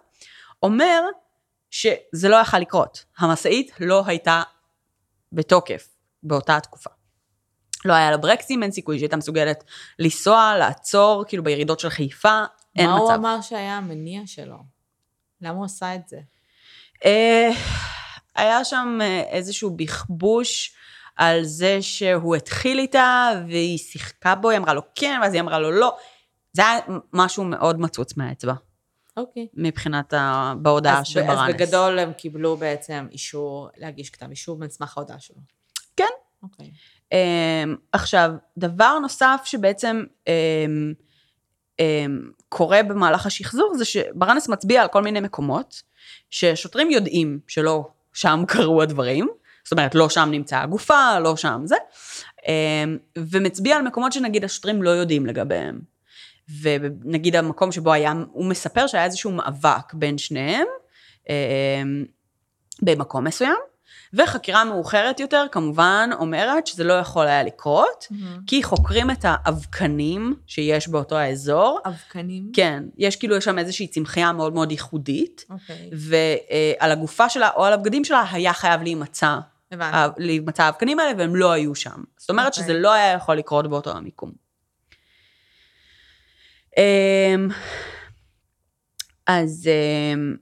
[0.63, 1.03] אומר
[1.71, 3.05] שזה לא יכל לקרות.
[3.19, 4.43] המשאית לא הייתה
[5.33, 5.89] בתוקף
[6.23, 6.91] באותה התקופה.
[7.85, 9.65] לא היה לה ברקסים, אין סיכוי שהייתה מסוגלת
[9.99, 12.45] לנסוע, לעצור, כאילו בירידות של חיפה,
[12.77, 13.05] אין מה מצב.
[13.05, 14.57] הוא אמר שהיה המניע שלו?
[15.41, 16.19] למה הוא עשה את זה?
[17.05, 17.51] אה,
[18.35, 20.75] היה שם אה, איזשהו בכבוש
[21.17, 25.59] על זה שהוא התחיל איתה, והיא שיחקה בו, היא אמרה לו כן, ואז היא אמרה
[25.59, 25.97] לו לא.
[26.53, 26.79] זה היה
[27.13, 28.55] משהו מאוד מצוץ מהאצבע,
[29.17, 29.47] אוקיי.
[29.55, 30.55] מבחינת ה...
[30.63, 31.39] בהודעה של ברנס.
[31.39, 35.37] אז בגדול הם קיבלו בעצם אישור להגיש כתב אישור על סמך ההודעה שלו.
[35.97, 36.05] כן.
[36.43, 36.71] אוקיי.
[37.15, 40.31] Um, עכשיו, דבר נוסף שבעצם um,
[41.81, 41.85] um,
[42.49, 45.83] קורה במהלך השחזור, זה שברנס מצביע על כל מיני מקומות,
[46.31, 49.29] ששוטרים יודעים שלא שם קרו הדברים,
[49.65, 51.77] זאת אומרת, לא שם נמצאה הגופה, לא שם זה,
[52.39, 52.45] um,
[53.19, 55.96] ומצביע על מקומות שנגיד השוטרים לא יודעים לגביהם.
[56.63, 60.67] ונגיד המקום שבו היה, הוא מספר שהיה איזשהו מאבק בין שניהם,
[61.25, 61.29] um,
[62.83, 63.57] במקום מסוים,
[64.15, 68.07] וחקירה מאוחרת יותר כמובן אומרת שזה לא יכול היה לקרות,
[68.47, 71.81] כי חוקרים את האבקנים שיש באותו האזור.
[71.87, 72.51] אבקנים?
[72.53, 75.91] כן, יש כאילו יש שם איזושהי צמחייה מאוד מאוד ייחודית, אוקיי.
[75.93, 79.39] ועל הגופה שלה או על הבגדים שלה היה חייב להימצא,
[79.73, 79.97] הבנתי.
[80.25, 82.03] להימצא האבקנים האלה והם לא היו שם.
[82.17, 82.65] זאת אומרת אוקיי.
[82.65, 84.46] שזה לא היה יכול לקרות באותו המיקום.
[86.77, 87.49] אמ,
[89.27, 89.69] אז
[90.15, 90.37] אמ,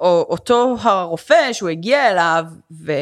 [0.00, 2.44] אותו הרופא שהוא הגיע אליו
[2.84, 2.92] ו...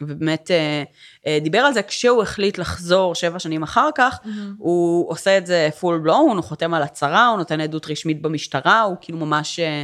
[0.00, 0.82] ובאמת אה,
[1.26, 4.54] אה, דיבר על זה כשהוא החליט לחזור שבע שנים אחר כך, מהמם.
[4.58, 8.80] הוא עושה את זה פול בלואון, הוא חותם על הצהרה, הוא נותן עדות רשמית במשטרה,
[8.80, 9.82] הוא כאילו ממש אה,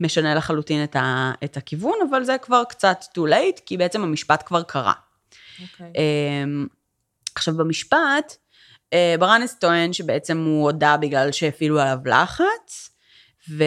[0.00, 1.32] משנה לחלוטין את, ה...
[1.44, 4.92] את הכיוון, אבל זה כבר קצת too late, כי בעצם המשפט כבר קרה.
[5.62, 5.92] אוקיי.
[5.96, 6.66] אמ,
[7.34, 8.36] עכשיו במשפט,
[9.18, 12.90] ברנס טוען שבעצם הוא הודה בגלל שהפעילו עליו לחץ,
[13.50, 13.64] ו...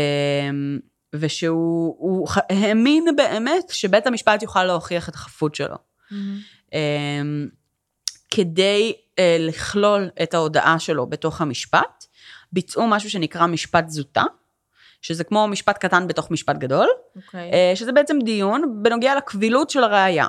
[1.13, 5.75] ושהוא האמין באמת שבית המשפט יוכל להוכיח את החפות שלו.
[6.11, 6.39] מהמם.
[6.73, 7.47] אמ,
[8.31, 12.05] כדי אה, לכלול את ההודעה שלו בתוך המשפט,
[12.51, 14.23] ביצעו משהו שנקרא משפט זוטה,
[15.01, 17.51] שזה כמו משפט קטן בתוך משפט גדול, אוקיי.
[17.53, 20.27] אה, שזה בעצם דיון בנוגע לקבילות של הראייה.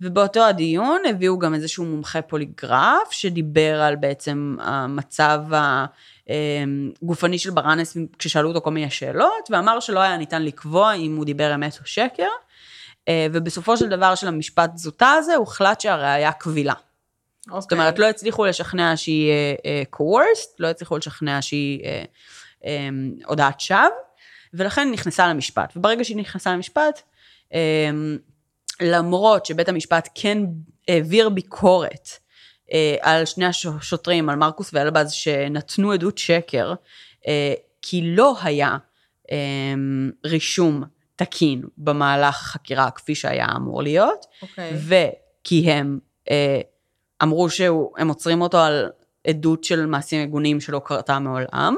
[0.00, 5.40] ובאותו הדיון הביאו גם איזשהו מומחה פוליגרף, שדיבר על בעצם המצב
[7.02, 11.24] הגופני של ברנס כששאלו אותו כל מיני שאלות, ואמר שלא היה ניתן לקבוע אם הוא
[11.24, 12.28] דיבר אמת או שקר,
[13.08, 16.74] אה, ובסופו של דבר של המשפט זוטה הזה, הוחלט שהראייה קבילה.
[17.46, 17.60] אוקיי.
[17.60, 22.66] זאת אומרת, לא הצליחו לשכנע שהיא uh, coerced, לא הצליחו לשכנע שהיא uh, um,
[23.26, 23.78] הודעת שווא,
[24.54, 25.72] ולכן נכנסה למשפט.
[25.76, 27.02] וברגע שהיא נכנסה למשפט,
[27.50, 27.54] um,
[28.80, 30.38] למרות שבית המשפט כן
[30.88, 32.08] העביר ביקורת
[32.68, 36.74] uh, על שני השוטרים, על מרקוס ואלבז, שנתנו עדות שקר,
[37.22, 37.26] uh,
[37.82, 38.76] כי לא היה
[39.22, 39.30] um,
[40.24, 40.84] רישום
[41.16, 44.72] תקין במהלך החקירה כפי שהיה אמור להיות, אוקיי.
[44.76, 45.98] וכי הם
[46.30, 46.60] אה,
[47.22, 48.90] אמרו שהם עוצרים אותו על
[49.26, 51.76] עדות של מעשים מגונים שלא קרתה מעולם.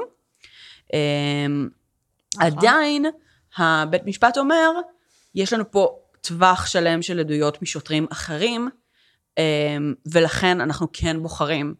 [0.93, 2.47] אה, נכון.
[2.47, 3.05] עדיין,
[3.57, 4.71] הבית משפט אומר,
[5.35, 8.69] יש לנו פה טווח שלם של עדויות משוטרים אחרים,
[9.37, 9.77] אה,
[10.11, 11.75] ולכן אנחנו כן בוחרים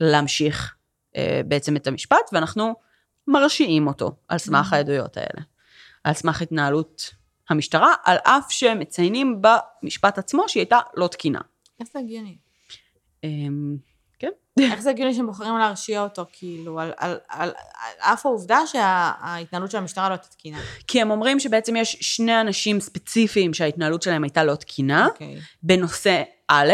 [0.00, 0.74] להמשיך
[1.16, 2.74] אה, בעצם את המשפט, ואנחנו
[3.26, 5.42] מרשיעים אותו על סמך העדויות האלה.
[6.04, 7.14] על סמך התנהלות
[7.48, 11.40] המשטרה, על אף שהם מציינים במשפט עצמו שהיא הייתה לא תקינה.
[11.80, 12.36] איך זה הגיוני?
[14.18, 14.30] כן.
[14.60, 19.70] איך זה הגיוני שהם בוחרים להרשיע אותו, כאילו, על, על, על, על אף העובדה שההתנהלות
[19.70, 20.58] של המשטרה לא הייתה תקינה?
[20.86, 25.38] כי הם אומרים שבעצם יש שני אנשים ספציפיים שההתנהלות שלהם הייתה לא תקינה, אוקיי.
[25.62, 26.72] בנושא א',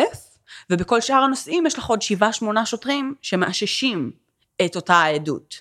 [0.71, 4.11] ובכל שאר הנושאים יש לך עוד שבעה שמונה שוטרים שמאששים
[4.65, 5.55] את אותה העדות.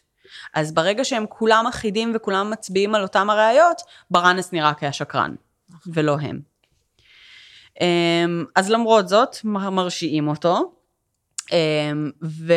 [0.54, 5.36] אז ברגע שהם כולם אחידים וכולם מצביעים על אותם הראיות, ברנס נראה כהשקרן,
[5.88, 6.40] ולא הם.
[7.82, 10.72] אמ, אז למרות זאת, מרשיעים אותו,
[12.24, 12.54] ו...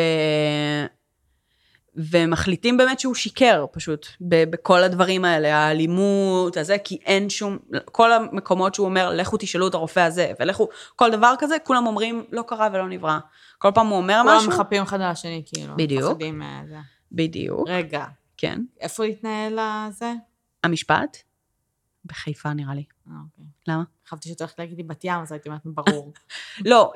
[1.95, 8.75] ומחליטים באמת שהוא שיקר פשוט בכל הדברים האלה, האלימות, הזה, כי אין שום, כל המקומות
[8.75, 12.69] שהוא אומר, לכו תשאלו את הרופא הזה, ולכו, כל דבר כזה, כולם אומרים, לא קרה
[12.73, 13.19] ולא נברא.
[13.57, 15.75] כל פעם הוא אומר כולם משהו, מחפים אחד על השני, כאילו.
[15.77, 16.11] בדיוק.
[16.11, 16.77] מפחדים מזה.
[17.11, 18.05] בדיוק, רגע,
[18.37, 18.61] כן.
[18.79, 20.13] איפה התנהל הזה?
[20.63, 21.17] המשפט?
[22.05, 22.83] בחיפה נראה לי.
[23.07, 23.45] אה, אוקיי.
[23.67, 23.83] למה?
[24.07, 26.13] חשבתי שאת הולכת להגיד לי בת ים, אז הייתי אומרת, ברור.
[26.65, 26.91] לא,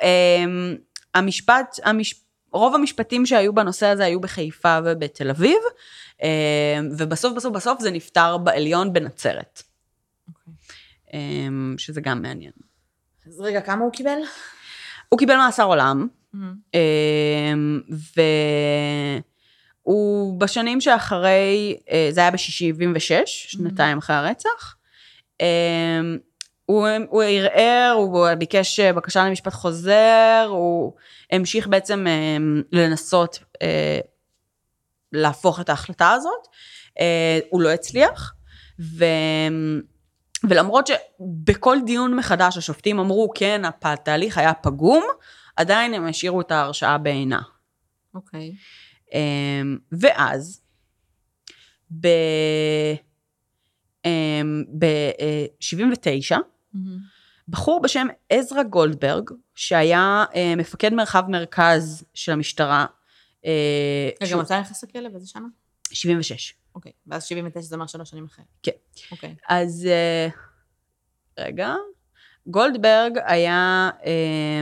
[1.16, 2.24] המשפט, המש...
[2.52, 5.58] רוב המשפטים שהיו בנושא הזה היו בחיפה ובתל אביב,
[6.24, 6.28] אמ,
[6.98, 9.64] ובסוף בסוף בסוף זה נפתר בעליון בנצרת,
[10.28, 10.54] אוקיי.
[11.14, 12.52] אמ, שזה גם מעניין.
[13.28, 14.20] אז רגע, כמה הוא קיבל?
[15.10, 17.82] הוא קיבל מאסר עולם, אמ, אמ,
[19.86, 24.76] והוא בשנים שאחרי, אה, זה היה ב-76, שנתיים אחרי הרצח,
[26.70, 30.94] הוא, הוא ערער, הוא ביקש אה, בקשה למשפט חוזר, הוא
[31.32, 34.00] המשיך בעצם אמ, לנסות אה,
[35.12, 36.48] להפוך את ההחלטה הזאת,
[37.00, 38.34] אה, הוא לא הצליח,
[38.80, 39.06] ו...
[40.50, 45.04] ולמרות שבכל דיון מחדש השופטים אמרו, כן, התהליך היה פגום,
[45.56, 47.42] עדיין הם השאירו את ההרשעה בעינה.
[48.16, 48.52] אוקיי.
[49.14, 50.62] אמ, ואז,
[52.02, 52.08] ב...
[54.80, 56.59] ב-79, אמ,
[57.50, 62.86] בחור בשם עזרא גולדברג, שהיה אה, מפקד מרחב מרכז של המשטרה,
[63.46, 65.10] אה, רגע, שהוא- מתי נכנס לכלא?
[65.10, 65.46] באיזה שנה?
[65.92, 66.54] 76.
[66.76, 66.92] אוקיי.
[67.08, 68.46] ואז 79 זה אומר שלוש שנים אחרי.
[68.64, 68.72] כן.
[69.12, 69.36] אוקיי.
[69.50, 70.28] אז אה,
[71.46, 71.74] רגע,
[72.48, 74.62] גולדברג היה אה,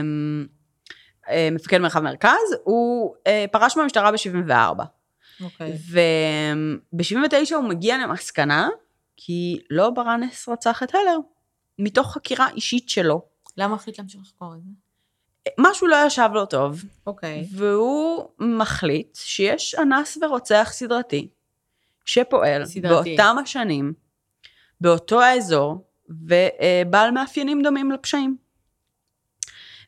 [1.28, 2.30] אה, מפקד מרחב מרכז,
[2.64, 4.82] הוא אה, פרש מהמשטרה ב-74.
[5.44, 5.72] אוקיי.
[5.90, 8.68] וב-79 הוא מגיע למסקנה,
[9.16, 11.16] כי לא ברנס רצח את הלר,
[11.78, 13.22] מתוך חקירה אישית שלו.
[13.56, 14.70] למה החליט להמשיך לחקור את זה?
[15.58, 17.46] משהו לא ישב לו טוב, אוקיי.
[17.52, 21.28] והוא מחליט שיש אנס ורוצח סדרתי,
[22.04, 23.16] שפועל סדרתי.
[23.16, 23.92] באותם השנים,
[24.80, 28.36] באותו האזור, ובעל מאפיינים דומים לפשעים.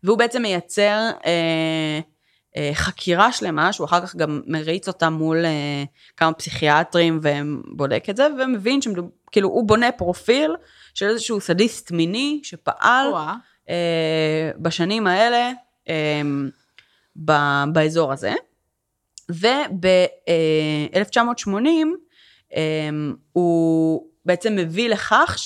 [0.04, 2.00] והוא בעצם מייצר אה,
[2.56, 5.84] אה, חקירה שלמה, שהוא אחר כך גם מריץ אותה מול אה,
[6.16, 10.56] כמה פסיכיאטרים ובודק את זה, ומבין שכאילו הוא בונה פרופיל
[11.00, 13.06] של איזשהו סדיסט מיני שפעל.
[13.68, 15.50] אה, בשנים האלה
[15.88, 16.22] אה,
[17.24, 18.34] ב- באזור הזה.
[19.30, 21.48] וב-1980
[22.56, 22.88] אה,
[23.32, 25.36] הוא בעצם מביא לכך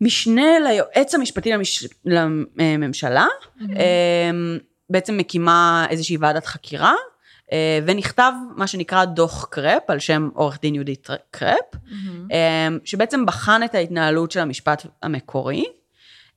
[0.00, 1.86] שהמשנה ליועץ המשפטי למש...
[2.04, 3.26] לממשלה
[3.76, 4.30] אה,
[4.90, 7.09] בעצם מקימה איזושהי ועדת חקירה, אה,
[7.86, 11.76] ונכתב מה שנקרא דוח קרפ, על שם עורך דין יהודית קרפ.
[12.30, 15.64] אמ, שבעצם בחן את ההתנהלות של המשפט המקורי,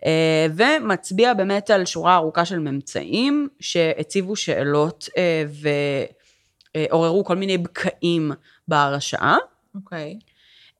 [0.06, 5.44] אה, ומצביע באמת על שורה ארוכה של ממצאים שהציבו שאלות אה,
[6.76, 8.32] אה, עוררו כל מיני בקעים
[8.68, 9.38] בהרשעה.
[9.76, 10.20] אוקיי.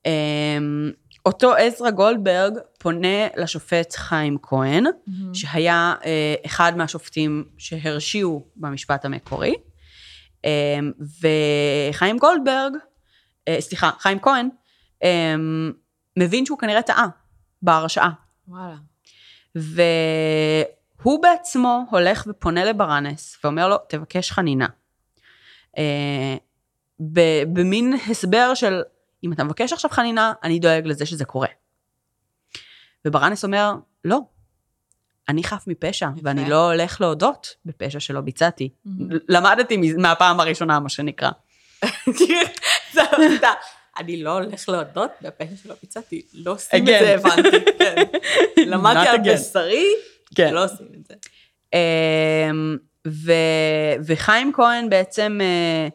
[0.06, 0.90] אמ,
[1.26, 5.34] אותו עזרא גולדברג פונה לשופט חיים כהן, מהמם.
[5.34, 9.54] שהיה אה, אחד מהשופטים שהרשיעו במשפט המקורי.
[10.44, 12.72] אמ, וחיים גולדברג,
[13.48, 14.48] אה, סליחה, חיים כהן,
[15.02, 15.72] אמ,
[16.18, 17.06] מבין שהוא כנראה טעה
[17.62, 18.10] בהרשעה.
[18.48, 18.76] וואלה.
[19.54, 24.66] והוא בעצמו הולך ופונה לברנס ואומר לו, תבקש חנינה.
[25.78, 26.36] אה,
[27.52, 28.82] במין הסבר של,
[29.24, 31.48] אם אתה מבקש עכשיו חנינה, אני דואג לזה שזה קורה.
[33.04, 33.72] וברנס אומר,
[34.04, 34.20] לא,
[35.28, 36.20] אני חף מפשע, יפה.
[36.24, 38.68] ואני לא הולך להודות בפשע שלא ביצעתי.
[38.84, 39.18] מהמם.
[39.28, 41.30] למדתי מהפעם הראשונה, מה שנקרא.
[43.98, 46.22] אני לא הולך להודות בפשע שלא ביצעתי.
[46.34, 47.04] לא עושים את Again.
[47.04, 47.64] זה, הבנתי.
[47.78, 47.94] כן.
[48.66, 49.34] למדתי על.
[49.34, 49.84] בשרי,
[50.34, 50.54] כן.
[50.54, 51.14] לא עושים את זה.
[51.74, 53.32] אמ, ו,
[54.06, 55.88] וחיים כהן בעצם אה,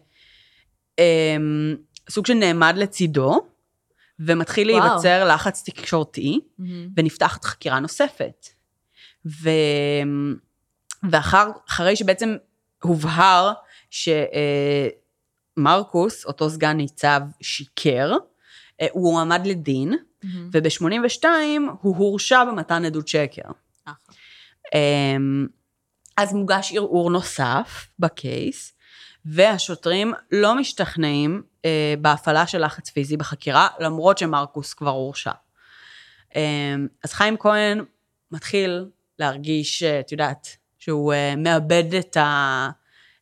[1.00, 1.76] אמ,
[2.10, 3.42] סוג של נעמד לצידו,
[4.20, 4.86] ומתחיל וואו.
[4.86, 6.88] להיווצר לחץ תקשורתי, מהמם.
[6.98, 8.48] ונפתחת חקירה נוספת.
[9.26, 9.50] ו...
[11.12, 12.36] ואחרי שבעצם
[12.84, 13.54] הובהר
[15.60, 18.12] שמרקוס, אותו סגן ניצב, שיקר,
[18.82, 20.50] אה, הוא הועמד לדין, מהמם.
[20.54, 21.26] וב-82
[21.82, 23.42] הוא הורשע במתן עדות שקר.
[23.86, 24.16] אחלה.
[24.76, 25.48] אמ,
[26.18, 28.74] אז מוגש ערעור נוסף בקייס,
[29.26, 35.32] והשוטרים לא משתכנעים אה, בהפעלה של לחץ פיזי בחקירה, למרות שמרקוס כבר הורשע.
[36.36, 37.86] אמ, אז חיים כהן
[38.32, 38.86] מתחיל
[39.20, 40.48] להרגיש, אה, את יודעת,
[40.80, 42.70] שהוא אה, מאבד את, ה,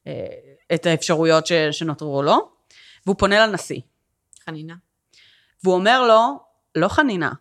[0.07, 0.25] אה,
[0.73, 2.51] את האפשרויות ש, שנותרו לו,
[3.05, 3.81] והוא פונה לנשיא.
[4.45, 4.75] חנינה.
[5.63, 6.39] והוא אומר לו,
[6.75, 7.31] לא חנינה,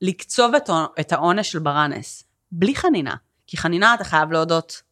[0.00, 3.14] לקצוב את, את העונש של ברנס, בלי חנינה,
[3.46, 4.82] כי חנינה אתה חייב להודות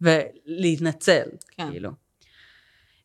[0.00, 1.70] ולהתנצל, כן.
[1.70, 1.90] כאילו.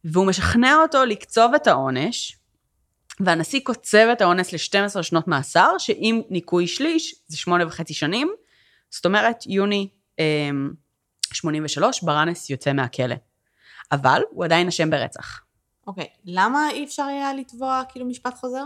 [0.03, 2.37] והוא משכנע אותו לקצוב את העונש,
[3.19, 8.31] והנשיא קוצב את העונש ל-12 שנות מאסר, שעם ניכוי שליש זה שמונה וחצי שנים,
[8.89, 9.87] זאת אומרת, יוני
[10.19, 10.71] אמ,
[11.33, 13.15] 83, ברנס יוצא מהכלא.
[13.91, 15.41] אבל הוא עדיין אשם ברצח.
[15.87, 18.65] אוקיי, למה אי אפשר היה לתבוע כאילו משפט חוזר?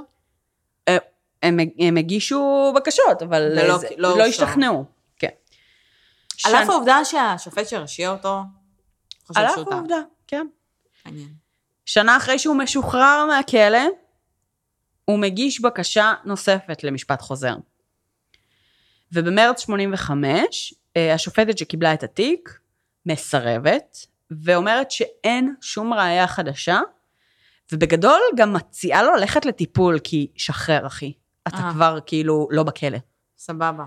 [1.44, 4.44] הם, הם הגישו בקשות, אבל ולא- זה, לא לא, אושר.
[4.44, 4.86] השתכנעו.
[5.20, 5.28] כן.
[6.46, 8.40] על אף העובדה שהשופט שהרשיע אותו,
[9.28, 9.58] חושב על אף.
[9.72, 10.48] העובדה, כן.
[11.06, 11.34] מעניין.
[11.86, 13.80] שנה אחרי שהוא משוחרר מהכלא,
[15.06, 17.56] הוא מגיש בקשה נוספת למשפט חוזר.
[19.14, 22.60] ובמרץ 85, אה, השופטת שקיבלה את התיק
[23.06, 23.98] מסרבת,
[24.32, 26.80] ואומרת שאין שום ראייה חדשה,
[27.72, 31.14] ובגדול גם מציעה לו ללכת לטיפול, כי שחרר אחי,
[31.48, 31.72] אתה אה.
[31.74, 32.98] כבר כאילו לא בכלא.
[33.38, 33.84] סבבה.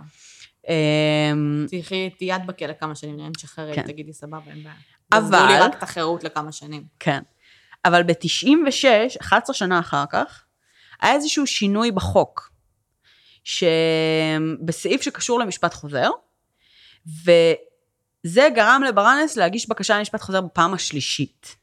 [0.68, 1.66] אמ,
[2.18, 3.82] תהיי את בכלא כמה שנים, אני משחררת, כן.
[3.82, 4.74] תגידי סבבה, אין בעיה.
[5.12, 6.84] אבל- עזבו לי רק את החירות לכמה שנים.
[7.00, 7.22] כן.
[7.84, 8.84] אבל ב-96,
[9.20, 10.44] 11 שנה אחר כך,
[11.00, 12.50] היה איזשהו שינוי בחוק,
[13.46, 16.10] שבסעיף שקשור למשפט חוזר,
[17.06, 21.56] וזה גרם לברנס להגיש בקשה למשפט חוזר בפעם השלישית.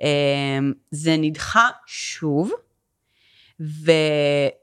[0.00, 2.52] אמ, זה נדחה שוב,
[3.60, 3.92] ו...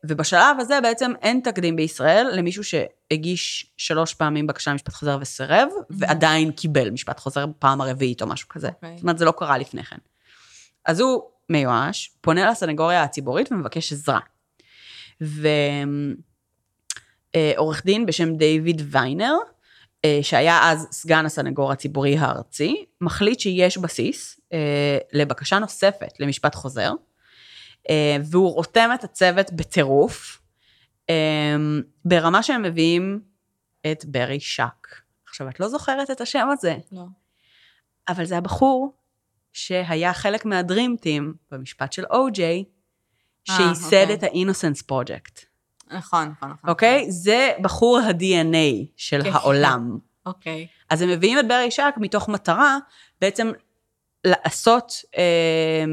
[0.06, 6.52] ובשלב הזה בעצם אין תקדים בישראל למישהו שהגיש שלוש פעמים בקשה למשפט חוזר וסירב, ועדיין
[6.52, 8.68] קיבל משפט חוזר בפעם הרביעית או משהו כזה.
[8.68, 8.96] אוקיי.
[8.96, 9.98] זאת אומרת, זה לא קרה לפני כן.
[10.86, 14.20] אז הוא מיואש, פונה לסנגוריה הציבורית ומבקש עזרה.
[17.38, 19.36] ועורך דין בשם דיוויד ויינר,
[20.06, 26.92] אה, שהיה אז סגן הסנגור הציבורי הארצי, מחליט שיש בסיס אה, לבקשה נוספת למשפט חוזר,
[27.90, 30.42] אה, והוא רותם את הצוות בטירוף,
[31.10, 31.56] אה,
[32.06, 33.22] ברמה שהם מביאים
[33.92, 34.88] את ברי שק.
[35.28, 37.04] עכשיו, את לא זוכרת את השם הזה, לא.
[38.10, 38.94] אבל זה הבחור
[39.54, 42.64] שהיה חלק מהדרים טים במשפט של או-ג'יי,
[43.44, 44.14] שייסד אוקיי.
[44.14, 45.46] את ה-Innocence Project,
[45.92, 46.70] נכון, נכון, נכון.
[46.70, 47.12] אוקיי?
[47.12, 49.30] זה בחור ה-DNA של כן.
[49.34, 49.98] העולם.
[50.26, 50.68] אוקיי.
[50.90, 52.78] אז הם מביאים את ברי שק מתוך מטרה
[53.22, 53.52] בעצם
[54.26, 55.86] לעשות, אה,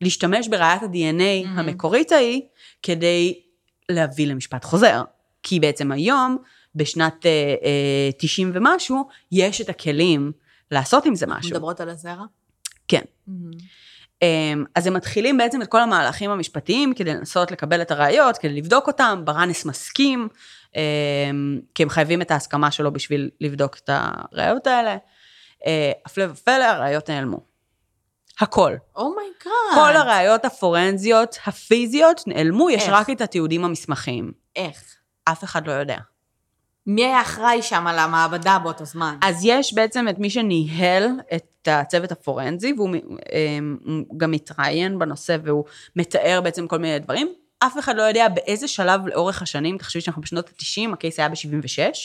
[0.00, 1.60] להשתמש בראיית ה-DNA Mhm.
[1.60, 2.42] המקורית ההיא,
[2.82, 3.40] כדי
[3.88, 5.02] להביא למשפט חוזר.
[5.42, 6.36] כי בעצם היום,
[6.74, 7.30] בשנת אה,
[7.64, 10.32] אה, 90 ומשהו, יש את הכלים
[10.70, 11.50] לעשות עם זה משהו.
[11.50, 12.24] מדברות על הזרע?
[12.88, 13.02] כן.
[13.26, 13.50] מהמם.
[14.22, 18.52] אמ, אז הם מתחילים בעצם את כל המהלכים המשפטיים כדי לנסות לקבל את הראיות, כדי
[18.52, 20.28] לבדוק אותם, ברנס מסכים,
[20.76, 24.96] אמ, כי הם חייבים את ההסכמה שלו בשביל לבדוק את הראיות האלה.
[25.66, 27.40] אה, הפלא ופלא, הראיות נעלמו.
[28.40, 28.74] הכל.
[28.96, 29.74] oh my god.
[29.74, 32.92] כל הראיות הפורנזיות, הפיזיות, נעלמו, יש איך?
[32.92, 34.32] רק את התיעודים המסמכיים.
[34.56, 34.96] איך?
[35.24, 35.96] אף אחד לא יודע.
[36.86, 39.16] מי היה אחראי שם על המעבדה באותו זמן?
[39.22, 42.90] אז יש בעצם את מי שניהל את הצוות הפורנזי, והוא
[43.32, 43.76] אמ,
[44.16, 45.64] גם מתראיין בנושא והוא
[45.96, 47.28] מתאר בעצם כל מיני דברים.
[47.58, 51.96] אף אחד לא יודע באיזה שלב לאורך השנים, תחשבי שאנחנו בשנות ה-90, הקייס היה ב-76,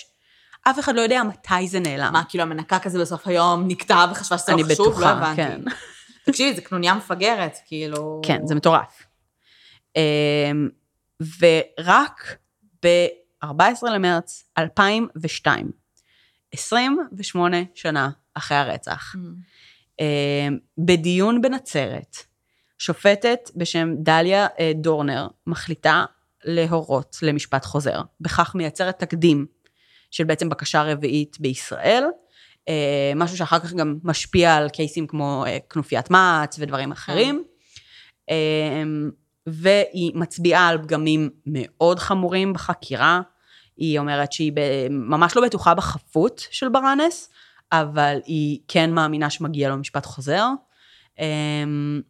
[0.70, 2.14] אף אחד לא יודע מתי זה נעלם.
[2.14, 4.88] מה, כאילו המנקה כזה בסוף היום נקטעה וחשבה שזה אני לא חשוב?
[4.88, 5.36] בטוחה, לא הבנתי.
[5.36, 5.62] כן.
[6.26, 8.22] תקשיבי, זו קנוניה מפגרת, כאילו...
[8.26, 9.04] כן, זה מטורף.
[9.96, 10.70] אמ,
[11.40, 12.38] ורק
[13.54, 15.72] ב-14 למרץ 2002,
[16.52, 19.20] 28 שנה אחרי הרצח, Mm.
[20.00, 22.18] אמ, בדיון בנצרת,
[22.78, 26.06] שופטת בשם דליה אה, דורנר מחליטה
[26.44, 29.46] להורות למשפט חוזר, בכך מייצרת תקדים
[30.12, 32.04] של בעצם בקשה רביעית בישראל,
[32.70, 37.44] אה, משהו שאחר כך גם משפיע על קייסים כמו אה, כנופיית מע"צ ודברים אחרים.
[38.30, 39.12] אמ,
[39.48, 43.22] והיא מצביעה על פגמים מאוד חמורים בחקירה.
[43.78, 44.52] היא אומרת שהיא
[44.90, 47.30] ממש לא בטוחה בחפות של ברנס,
[47.72, 50.46] אבל היא כן מאמינה שמגיע לו משפט חוזר.
[51.20, 52.02] אמ,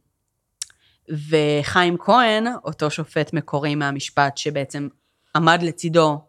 [1.10, 4.88] וחיים כהן, אותו שופט מקורי מהמשפט שבעצם
[5.36, 6.22] עמד לצידו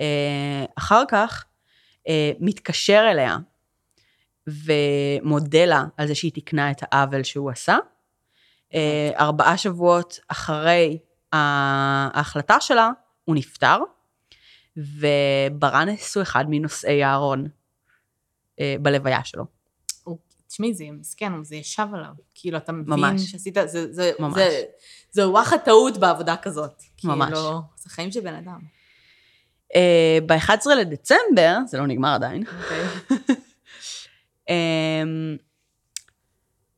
[0.00, 1.44] אה, אחר כך,
[2.08, 3.36] אה, מתקשר אליה
[4.46, 7.76] ומודה לה על זה שהיא תיקנה את העוול שהוא עשה.
[8.74, 10.98] אה, ארבעה שבועות אחרי
[11.32, 12.90] ההחלטה שלה,
[13.24, 13.78] הוא נפטר,
[14.76, 17.48] וברנס הוא אחד מנושאי הארון
[18.60, 19.44] אה, בלוויה שלו.
[20.52, 22.10] תשמעי, זה מסכן, זה ישב עליו.
[22.34, 23.22] כאילו, אתה מבין ממש.
[23.22, 24.34] שעשית, זה, זה, ממש.
[24.34, 24.62] זה,
[25.10, 26.82] זה וואחד טעות בעבודה כזאת.
[27.04, 27.32] ממש.
[27.32, 28.60] כאילו, זה חיים של בן אדם.
[29.74, 32.84] אה, ב-11 לדצמבר, זה לא נגמר עדיין, אוקיי?
[34.48, 35.36] אמ,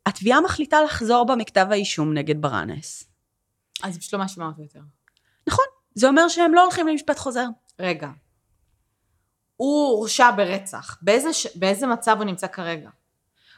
[0.07, 3.05] התביעה מחליטה לחזור בה מכתב האישום נגד ברנס.
[3.83, 4.81] אז היא פשוט לא מאשימה אותו יותר.
[5.95, 7.47] זה אומר שהם לא הולכים למשפט חוזר.
[7.79, 8.09] רגע.
[9.57, 10.99] הוא הורשע ברצח.
[11.03, 11.47] באיזה, ש...
[11.57, 12.91] באיזה מצב הוא נמצא כרגע?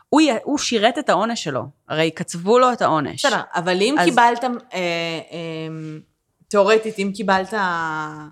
[0.09, 3.27] הוא, י- הוא שירת את העונש שלו, הרי קצבו לו את העונש.
[3.27, 5.99] בסדר, אבל אם אז- קיבלת, אה, אה,
[6.49, 8.27] תיאורטית, אם קיבלת אה,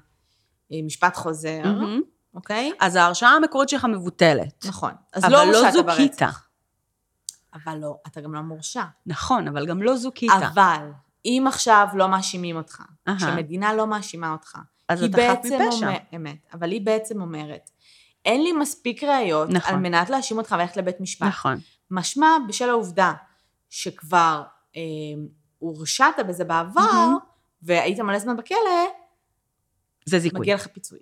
[0.86, 2.00] משפט חוזר, מהמם.
[2.34, 2.72] אוקיי?
[2.80, 4.64] אז ההרשעה המקורית שלך מבוטלת.
[4.64, 4.92] נכון.
[5.12, 6.10] אז אבל לא לא הורשעת זוכית.
[6.10, 6.48] ברצח.
[7.54, 8.82] אבל לא, אתה גם לא מורשע.
[9.06, 10.30] נכון, אבל גם לא זוכית.
[10.30, 10.90] אבל
[11.24, 12.82] אם עכשיו לא מאשימים אותך.
[13.16, 14.58] כשמדינה לא מאשימה אותך,
[14.88, 15.86] אז חף בעצם מפשע.
[15.86, 17.70] אומר, אמת, אבל היא בעצם אומרת,
[18.24, 19.74] אין לי מספיק ראיות נכון.
[19.74, 21.26] על מנת להאשים אותך וללכת לבית משפט.
[21.26, 21.58] נכון.
[21.90, 23.12] משמע בשל העובדה
[23.70, 24.42] שכבר
[24.76, 24.82] אה,
[25.58, 27.18] הורשעת בזה בעבר, מהמם.
[27.62, 28.58] והיית מלא זמן בכלא,
[30.04, 30.40] זה זיכוי.
[30.40, 30.98] מגיע לך פיצוי.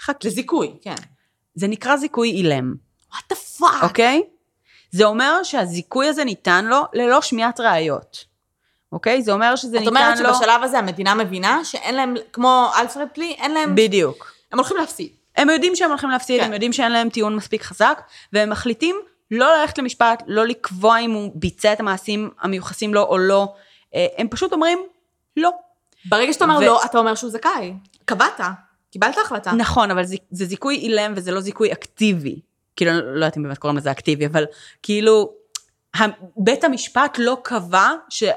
[0.00, 0.12] חכי.
[0.22, 0.94] זה זיכוי, כן.
[1.54, 2.74] זה נקרא זיכוי אילם,
[3.12, 3.82] what the fuck.
[3.82, 4.22] אוקיי?
[4.90, 8.24] זה אומר שהזיכוי הזה ניתן לו ללא שמיעת ראיות.
[8.94, 9.22] אוקיי?
[9.22, 10.34] זה אומר שזה את ניתן אומרת לו...
[10.34, 14.32] שבשלב הזה המדינה מבינה שאין להם, כמו Alford plea, אין להם, בדיוק.
[14.52, 15.08] הם הולכים להפסיד.
[15.36, 16.46] הם יודעים שהם הולכים להפסיד, כן.
[16.46, 18.96] הם יודעים שאין להם טיעון מספיק חזק, והם מחליטים
[19.30, 23.54] לא ללכת למשפט, לא לקבוע אם הוא ביצע את המעשים המיוחסים לו או לא.
[23.94, 24.78] אה, הם פשוט אומרים,
[25.36, 25.50] לא.
[26.04, 27.74] ברגע שאתה אומר ו- לא, אתה אומר שהוא זכאי.
[28.04, 28.40] קבעת,
[28.90, 29.52] קיבלת החלטה.
[29.52, 32.40] נכון, אבל זה, זה זיכוי אילם וזה לא זיכוי אקטיבי.
[32.76, 34.44] כאילו, לא יודעת אם באמת קוראים לזה אקטיבי, אבל
[34.82, 35.32] כאילו,
[36.36, 38.32] בית המשפט לא קבע שה...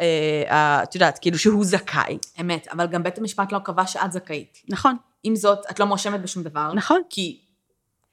[0.00, 2.18] אה, את יודעת, כאילו שהוא זכאי.
[2.40, 4.58] אמת, אבל גם בית המשפט לא קבע שאת זכאית.
[4.68, 6.72] נכון, עם זאת, את לא מואשמת בשום דבר.
[6.74, 7.00] נכון.
[7.10, 7.40] כי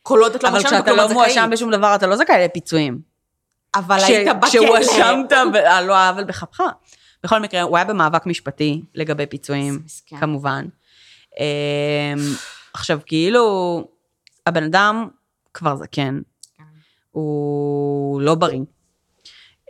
[0.04, 1.24] כל עוד את לא אבל מואשמת כשאתה בכלום, לא את זכאית.
[1.28, 3.02] מואשם בשום דבר, אתה לא זכאי לפיצויים.
[3.76, 4.50] אבל כש- היית בכלא.
[4.50, 5.32] כשהואשמת
[5.66, 6.62] על לא העוול בכפך.
[7.24, 9.82] בכל מקרה, הוא היה במאבק משפטי לגבי פיצויים.
[10.20, 10.66] כמובן.
[11.40, 11.44] אמ,
[12.74, 13.84] עכשיו, כאילו,
[14.46, 15.08] הבן אדם
[15.54, 16.20] כבר זקן.
[17.18, 18.62] הוא לא בריא.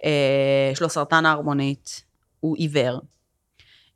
[0.04, 2.04] אה, יש לו סרטן הערמונית,
[2.40, 3.02] הוא עיוור.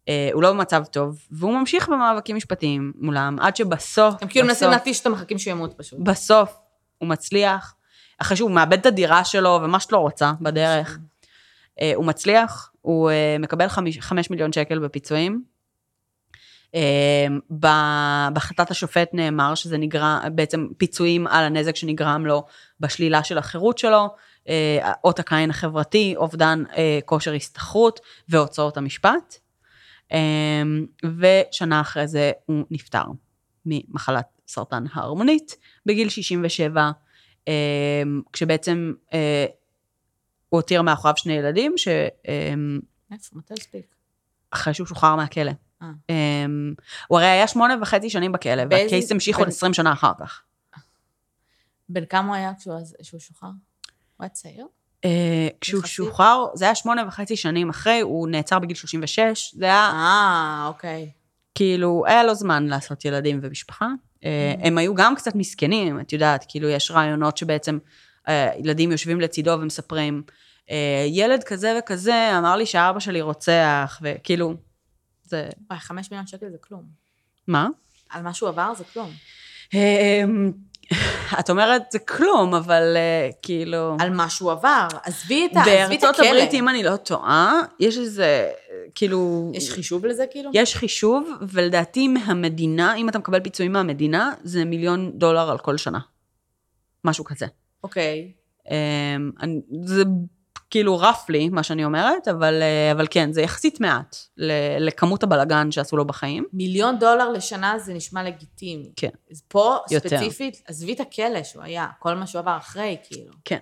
[0.10, 4.70] אה, הוא לא במצב טוב, והוא ממשיך במאבקים משפטיים מולם, עד שבסוף, הם כאילו מנסים
[4.70, 6.00] להתיש אותם, מחכים שהוא ימות פשוט.
[6.00, 6.58] בסוף
[6.98, 7.76] הוא מצליח,
[8.18, 11.00] אחרי שהוא מאבד את הדירה שלו ומה שאת לא רוצה בדרך,
[11.82, 15.44] אה, הוא מצליח, הוא מקבל חמיש, חמש מיליון שקל בפיצויים.
[17.60, 22.46] ב- בהחלטת השופט נאמר שזה נגרם, בעצם פיצויים על הנזק שנגרם לו
[22.80, 24.08] בשלילה של החירות שלו,
[24.50, 28.00] אה, אות הקין החברתי, אובדן אה, כושר הסתכרות
[28.30, 29.36] והוצאות המשפט.
[30.12, 30.62] אה,
[31.20, 33.04] ושנה אחרי זה הוא נפטר
[33.66, 36.92] ממחלת סרטן ההרמונית בגיל 67,
[37.48, 37.54] אה,
[38.34, 39.46] כשבעצם אה,
[40.50, 42.10] הוא הותיר מאחוריו שני ילדים, שאחרי
[43.12, 43.38] איפה?
[43.38, 43.96] מתי הספיק?
[44.74, 45.52] שהוא שוחרר מהכלא.
[45.82, 45.88] אה.
[46.10, 46.46] אה,
[47.08, 50.42] הוא הרי היה שמונה וחצי שנים בכלא, והקייס המשיך עוד 20 שנה אחר כך.
[51.90, 52.52] בן כמה הוא היה
[53.02, 53.50] כשהוא שוחרר?
[54.18, 54.68] הוא היה צעיר?
[55.06, 55.86] אה, כשהוא?
[55.86, 61.10] שוחרר, זה היה שמונה וחצי שנים אחרי, הוא נעצר בגיל 36, זה היה אה, אוקיי.
[61.56, 63.88] כאילו, היה לו זמן לעשות ילדים ומשפחה.
[64.24, 67.78] אה, הם היו גם קצת מסכנים, את יודעת, כאילו, יש רעיונות שבעצם
[68.60, 70.24] ילדים יושבים לצידו ומספרים,
[71.10, 74.54] ילד כזה וכזה אמר לי שאבא שלי רוצח, וכאילו,
[75.32, 75.50] זה...
[75.70, 76.84] וואי, חמש מיליון שקל זה כלום.
[77.48, 77.68] מה?
[78.10, 79.10] על מה שהוא עבר זה כלום.
[79.74, 80.52] אמ,
[81.40, 83.98] את אומרת, זה כלום, אבל אה, כאילו...
[84.00, 84.88] על מה שהוא עבר.
[85.04, 86.28] עזבי את ה- עזבי את בארצות הכלא.
[86.28, 88.50] הברית, אם אני לא טועה, יש איזה,
[88.96, 89.52] כאילו...
[89.56, 90.52] יש חישוב לזה כאילו?
[90.54, 96.00] יש חישוב, ולדעתי מהמדינה, אם אתה מקבל פיצויים מהמדינה, זה מיליון דולר על כל שנה.
[97.06, 97.46] משהו כזה.
[97.84, 98.32] אוקיי.
[98.72, 100.04] אמ, אני- זה
[100.72, 104.16] כאילו רפלי, מה שאני אומרת, אבל, אה, אבל כן, זה יחסית מעט
[104.80, 106.46] לכמות הבלגן שעשו לו בחיים.
[106.54, 108.92] מיליון דולר לשנה זה נשמע לגיטימי.
[108.96, 109.10] כן.
[109.32, 110.10] אז פה, יותר.
[110.10, 113.34] ספציפית, עזבי את הכלא שהוא היה, כל מה שהוא עבר אחרי, כאילו.
[113.46, 113.58] כן.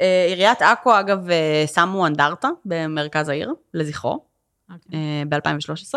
[0.00, 4.24] אה, עיריית עכו, אגב, אה, שמו אנדרטה במרכז העיר, לזכרו.
[4.74, 5.24] אוקיי.
[5.28, 5.94] ב-2013.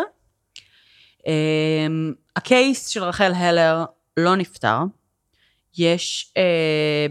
[2.36, 3.86] הקייס של רחל הלר
[4.18, 4.78] לא נפתר.
[5.78, 6.34] יש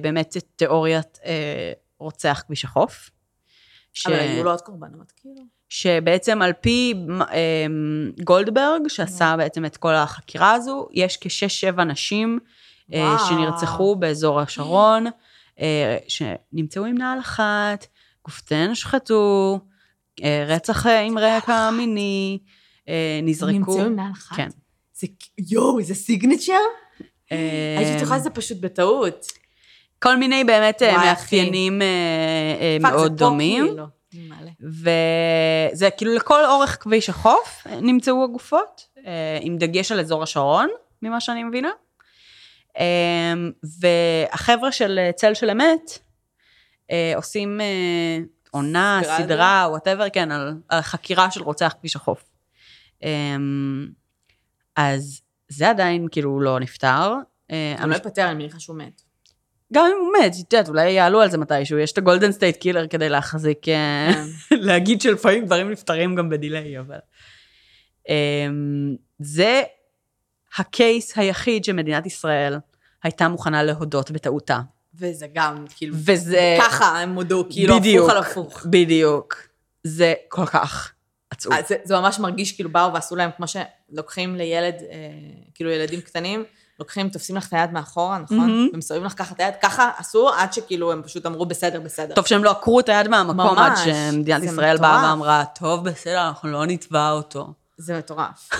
[0.01, 1.19] באמת את תיאוריית
[1.99, 3.11] רוצח כביש החוף.
[3.93, 4.07] ש...
[4.07, 5.43] אבל היו לו עוד קורבנות, כאילו.
[5.69, 7.67] שבעצם על פי אה,
[8.25, 12.39] גולדברג, שעשה בעצם את כל החקירה הזו, יש כשש-שבע נשים
[12.95, 13.29] אה, וואו.
[13.29, 15.07] שנרצחו באזור השרון,
[15.61, 17.87] אה, שנמצאו עם נעל אחת,
[18.25, 19.59] גופתיהן הושחתו,
[20.25, 22.39] אה, רצח עם רקע מיני,
[23.23, 23.53] נזרקו.
[23.53, 24.37] נמצאו עם נעל אחת?
[24.37, 24.49] כן.
[24.95, 25.07] זה,
[25.39, 26.53] יואו, זה סיגנצ'ר?
[27.31, 29.27] הייתי בטוחה שזה פשוט בטעות.
[29.99, 31.87] כל מיני באמת אה, מאפיינים אה,
[32.61, 33.65] אה, מאוד דומים.
[33.65, 33.87] כאילו.
[34.61, 38.89] וזה כאילו לכל אורך כביש החוף נמצאו הגופות,
[39.41, 40.69] עם דגש על אזור השרון,
[41.03, 41.71] ממה שאני מבינה.
[43.81, 45.99] והחבר'ה של צל של אמת
[47.17, 47.61] עושים
[48.51, 52.25] עונה, סדרה וואטאבר, כן, על, על חקירה של רוצח כביש החוף.
[54.77, 57.15] אז זה עדיין כאילו לא נפתר.
[57.49, 59.08] הוא לא ייפתר, אני מניחה שהוא מת.
[59.73, 62.33] גם אם הוא מת, את יודעת, אולי יעלו על זה מתישהו, יש את ה Golden
[62.33, 64.57] State Killer כדי להחזיק, אה, כן.
[64.67, 66.99] להגיד שלפעמים דברים נפתרים גם ב delay, אבל...
[68.09, 69.63] אמ, זה
[70.57, 72.59] ה case היחיד שמדינת ישראל
[73.03, 74.61] הייתה מוכנה להודות בטעותה.
[74.95, 76.57] וזה גם, כאילו, וזה...
[76.61, 78.67] ככה הם הודו, כאילו, בדיוק, הפוך על הפוך.
[78.71, 79.49] בדיוק.
[79.85, 80.93] זה כל כך
[81.31, 81.53] עצוב.
[81.53, 85.11] אז זה, זה ממש מרגיש כאילו באו ועשו להם כמו שלוקחים לילד, אה,
[85.55, 86.45] כאילו ילדים קטנים,
[86.79, 88.39] לוקחים, תופסים לך את היד מאחורה, נכון?
[88.39, 88.69] מהמם.
[88.75, 92.15] ומסובבים לך ככה את היד, ככה עשו עד שכאילו הם פשוט אמרו בסדר, בסדר.
[92.15, 95.11] טוב שהם לא עקרו את היד מהמקום עד ממש, שמדינת זה ישראל באה.
[95.11, 97.53] ואמרה, טוב, בסדר, אנחנו לא נתבע אותו.
[97.77, 98.51] זה מטורף.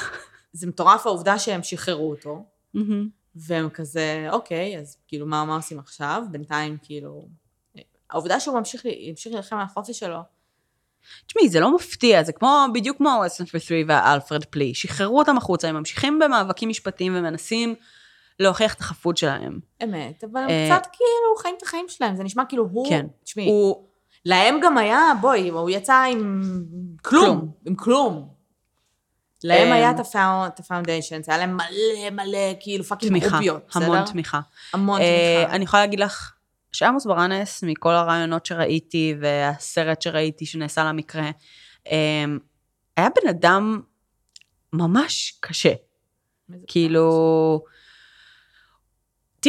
[0.53, 2.45] זה מטורף העובדה שהם שחררו אותו,
[2.75, 3.09] מהמם.
[3.37, 6.23] והם כזה, אוקיי, אז כאילו מה, מה עושים עכשיו?
[6.31, 7.29] בינתיים כאילו...
[8.11, 10.19] העובדה שהוא ממשיך, המשיך להילחם על החופש שלו,
[11.27, 14.75] תשמעי, זה לא מפתיע, זה כמו, בדיוק כמו ה-3 וה Alford plea.
[14.75, 17.75] שחררו אותם החוצה, הם ממשיכים במאבקים משפטיים ומנסים
[18.41, 19.59] להוכיח את החפות שלהם.
[19.85, 22.89] אמת, אבל הם אה, קצת כאילו חיים את החיים שלהם, זה נשמע כאילו הוא...
[22.89, 23.07] כן.
[23.25, 23.89] תשמעי, הוא,
[24.25, 26.43] להם גם היה, בואי, הוא יצא עם
[27.03, 27.53] כלום, כלום.
[27.67, 28.29] עם כלום.
[29.45, 33.25] להם אמ, היה את ה foun- את ה foundations, היה להם מלא מלא, כאילו fucking
[33.25, 33.85] רוביות, בסדר?
[33.85, 34.41] המון תמיכה.
[34.73, 35.57] המון אה, תמיכה.
[35.57, 36.33] אני יכולה להגיד לך
[36.73, 41.31] שעמוס ברנס, מכל הרעיונות שראיתי והסרט שראיתי שנעשה למקרה,
[41.91, 42.25] אה,
[42.97, 43.81] היה בן אדם
[44.73, 45.73] ממש קשה.
[46.67, 47.61] כאילו...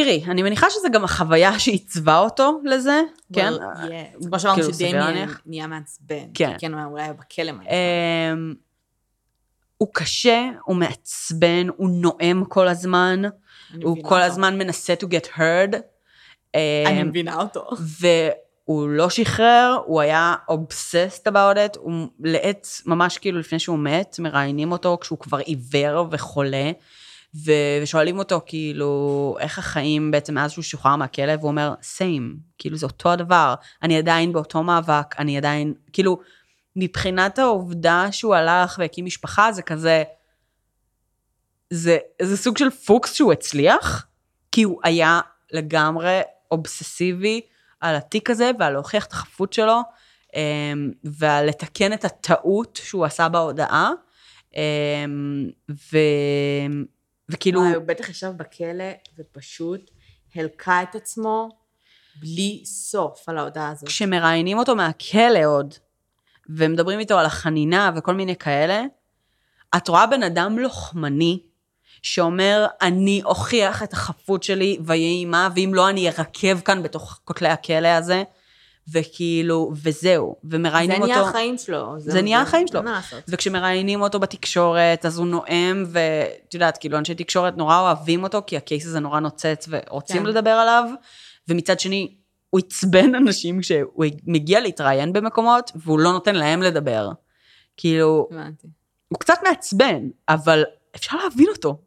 [0.03, 3.01] תראי, אני מניחה שזה גם החוויה שעיצבה אותו לזה,
[3.33, 3.53] כן?
[3.53, 3.87] Well.
[4.19, 5.41] זה כמו שאמרנו כאילו, שדמיאן להניח.
[5.45, 6.25] נהיה מעצבן.
[6.33, 6.55] כן.
[6.59, 8.53] כן, הוא היה בכלא מה אמ,
[9.77, 13.21] הוא קשה, הוא מעצבן, הוא נואם כל הזמן,
[13.73, 14.15] אני הוא כל אותו.
[14.25, 15.75] הזמן מנסה to get heard.
[16.55, 17.69] אני אמ, מבינה אותו.
[17.99, 24.15] והוא לא שחרר, הוא היה obsessed about it, הוא לעת, ממש כאילו לפני שהוא מת,
[24.19, 26.71] מראיינים אותו כשהוא כבר עיוור וחולה,
[27.35, 32.77] ו- ושואלים אותו כאילו, איך החיים בעצם מאז שהוא שוחרר מהכלא, והוא אומר, same, כאילו
[32.77, 33.53] זה אותו הדבר,
[33.83, 36.19] אני עדיין באותו מאבק, אני עדיין, כאילו,
[36.75, 40.03] מבחינת העובדה שהוא הלך והקים משפחה, זה כזה,
[41.69, 44.05] זה, זה סוג של פוקס שהוא הצליח,
[44.51, 45.21] כי הוא היה
[45.51, 46.21] לגמרי
[46.51, 47.41] אובססיבי
[47.79, 49.81] על התיק הזה ועל להוכיח את החפות שלו,
[50.35, 53.91] אמ, ועל לתקן את הטעות שהוא עשה בהודעה.
[54.55, 55.97] אמ, ו...
[57.29, 58.83] וכאילו, וואי, הוא בטח ישב בכלא
[59.17, 59.91] ופשוט
[60.35, 61.49] הלקה את עצמו
[62.15, 63.89] בלי סוף על ההודעה הזאת.
[63.89, 65.73] כשמראיינים אותו מהכלא עוד,
[66.49, 68.83] ומדברים איתו על החנינה וכל מיני כאלה,
[69.77, 71.39] את רואה בן אדם לוחמני,
[72.01, 77.49] שאומר, אני אוכיח את החפות שלי ויהי מה, ואם לא, אני ארקב כאן בתוך כותלי
[77.49, 78.23] הכלא הזה.
[78.91, 81.13] וכאילו, וזהו, זה ומראיינים אותו.
[81.13, 81.99] נהיה החיים שלו.
[81.99, 82.83] זה נהיה החיים שלו.
[82.83, 83.23] מה לעשות.
[83.27, 88.57] וכשמראיינים אותו בתקשורת, אז הוא נואם, ואת יודעת, כאילו, אנשי תקשורת נורא אוהבים אותו, כי
[88.57, 90.25] הקייס הזה נורא נוצץ ורוצים כן.
[90.25, 90.83] לדבר עליו,
[91.47, 92.15] ומצד שני,
[92.49, 97.09] הוא עצבן אנשים כשהוא מגיע להתראיין במקומות, והוא לא נותן להם לדבר.
[97.77, 98.67] כאילו, הבנתי.
[99.07, 100.63] הוא קצת מעצבן, אבל
[100.95, 101.81] אפשר להבין אותו.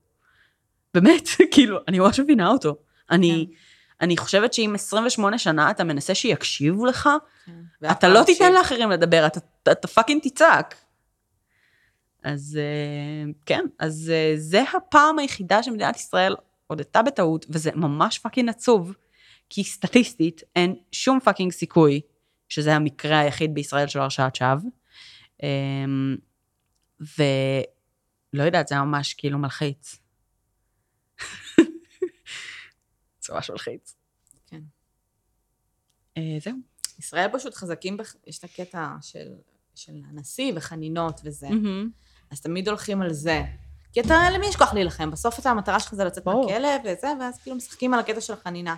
[0.94, 2.76] באמת, כאילו, אני ממש מבינה אותו.
[3.10, 3.54] אני, כן.
[4.02, 7.08] אני חושבת שאם 28 שנה אתה מנסה שיקשיבו לך,
[7.46, 7.52] כן.
[7.90, 8.22] אתה לא.
[8.26, 10.74] תיתן לאחרים לדבר, אתה, אתה, אתה fucking תצעק.
[12.24, 16.36] אז אה, כן, אז אה, זה הפעם היחידה שמדינת ישראל
[16.66, 18.94] הודתה בטעות, וזה ממש fucking עצוב,
[19.50, 22.00] כי סטטיסטית אין שום fucking סיכוי
[22.48, 24.70] שזה המקרה היחיד בישראל של הרשעת שווא.
[25.42, 26.16] אמ,
[27.00, 30.01] ולא יודעת, זה היה ממש כאילו מלחיץ.
[33.22, 33.96] זה ממש מלחיץ.
[34.46, 34.60] כן.
[36.16, 36.54] אה, זהו.
[36.98, 37.96] ישראל פשוט חזקים.
[38.26, 39.34] יש את הקטע של,
[39.74, 41.48] של הנשיא וחנינות וזה.
[42.30, 43.42] אז תמיד הולכים על זה.
[43.92, 45.10] כי אתה, למי יש כוח להילחם?
[45.10, 46.26] בסוף אתה, המטרה שלך זה לצאת.
[46.26, 48.76] מהכלא וזה, ואז כאילו משחקים על הקטע של החנינה.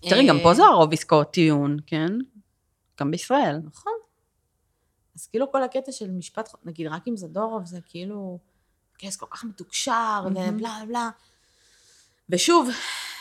[0.00, 2.08] תראי, גם אה, פה זה הרוב עסקאות טיעון, כן?
[3.00, 3.60] גם בישראל.
[3.64, 3.92] נכון.
[5.16, 8.38] אז כאילו כל הקטע של משפט, נגיד רק עם זדורוב, זה כאילו
[8.98, 10.20] קייס כל כך מתוקשר.
[10.26, 11.10] ובלה בלה.
[12.32, 12.68] ושוב,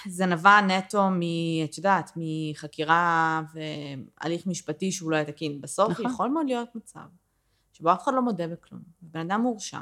[0.05, 1.21] זה נבע נטו מ...
[1.63, 5.61] את יודעת, מחקירה והליך משפטי שהוא לא היה תקין.
[5.61, 6.05] בסוף נכון.
[6.05, 6.99] יכול מאוד להיות מצב
[7.73, 8.81] שבו אף אחד לא מודה בכלום.
[9.01, 9.79] בן אדם מורשע,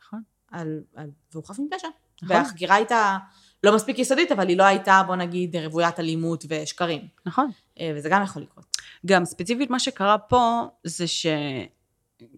[0.00, 0.22] נכון.
[0.50, 1.88] על, על, והוא חף מפשע.
[2.22, 2.36] נכון.
[2.36, 3.18] והחקירה הייתה
[3.64, 7.08] לא מספיק יסודית, אבל היא לא הייתה, בוא נגיד, רוויית אלימות ושקרים.
[7.26, 7.50] נכון.
[7.80, 8.76] אה, וזה גם יכול לקרות.
[9.06, 11.04] גם ספציפית מה שקרה פה, זה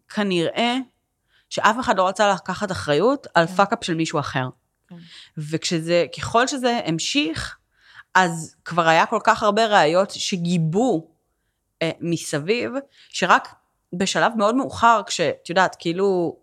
[0.07, 0.77] שכנראה
[1.51, 3.55] שאף אחד לא רצה לקחת אחריות על כן.
[3.55, 4.49] fuck-up של מישהו אחר.
[5.39, 7.57] וכשזה, ככל שזה המשיך,
[8.15, 11.11] אז כבר היה כל כך הרבה ראיות שגיבו
[11.83, 12.71] אה, מסביב,
[13.09, 13.55] שרק
[13.93, 16.37] בשלב מאוד מאוחר, כשאת יודעת, כאילו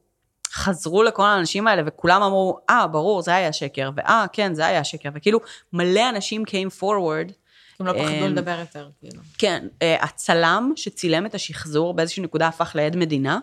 [0.54, 4.84] חזרו לכל האנשים האלה וכולם אמרו, אה, ברור, זה היה שקר, ואה, כן, זה היה
[4.84, 5.39] שקר, וכאילו
[5.74, 7.32] מלא אנשים came forward,
[7.80, 9.22] הם לא פחדו אמ, לדבר יותר, כאילו.
[9.38, 13.39] כן, אה, הצלם שצילם את השחזור באיזושהי נקודה הפך לעד מדינה,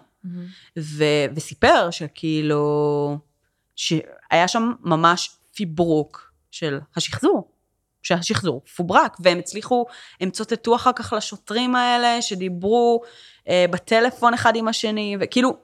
[0.79, 3.19] ו- וסיפר שכאילו,
[3.77, 7.49] שהיה שם ממש פיברוק של השחזור,
[8.03, 9.87] שהשחזור פוברק, והם הצליחו,
[10.20, 13.03] הם צוטטו אחר כך לשוטרים האלה, שדיברו
[13.49, 15.57] אה, בטלפון אחד עם השני, וכאילו,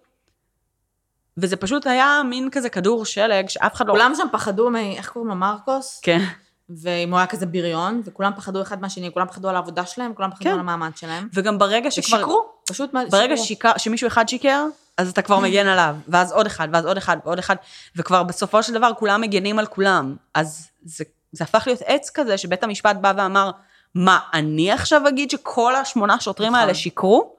[1.37, 3.93] וזה פשוט היה מין כזה כדור שלג, שאף אחד לא...
[3.93, 4.77] כולם שם פחדו מ...
[4.77, 5.37] איך קוראים לו?
[5.37, 6.01] מרקוס?
[6.03, 6.19] כן,
[6.71, 10.31] ואם הוא היה כזה בריון, וכולם פחדו אחד מהשני, כולם פחדו על העבודה שלהם, כולם
[10.31, 10.51] פחדו כן.
[10.51, 11.29] על המעמד שלהם.
[11.35, 12.17] וגם ברגע שכבר...
[12.17, 13.45] ושיקרו, פשוט מה- ברגע שיקרו.
[13.45, 14.67] ששיקר, שמישהו אחד שיקר,
[14.97, 17.57] אז אתה כבר מגן עליו, ואז עוד אחד, ואז עוד אחד, ועוד אחד,
[17.97, 20.17] וכבר בסופו של דבר כולם מגנים על כולם.
[20.35, 23.51] אז זה, זה הפך להיות עץ כזה, שבית המשפט בא ואמר,
[23.95, 26.61] מה, אני עכשיו אגיד שכל השמונה שוטרים נכון.
[26.61, 27.37] האלה שיקרו?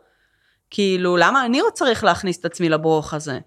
[0.70, 3.40] כאילו, למה אני עוד צריך להכניס את עצמי לברוך הזה?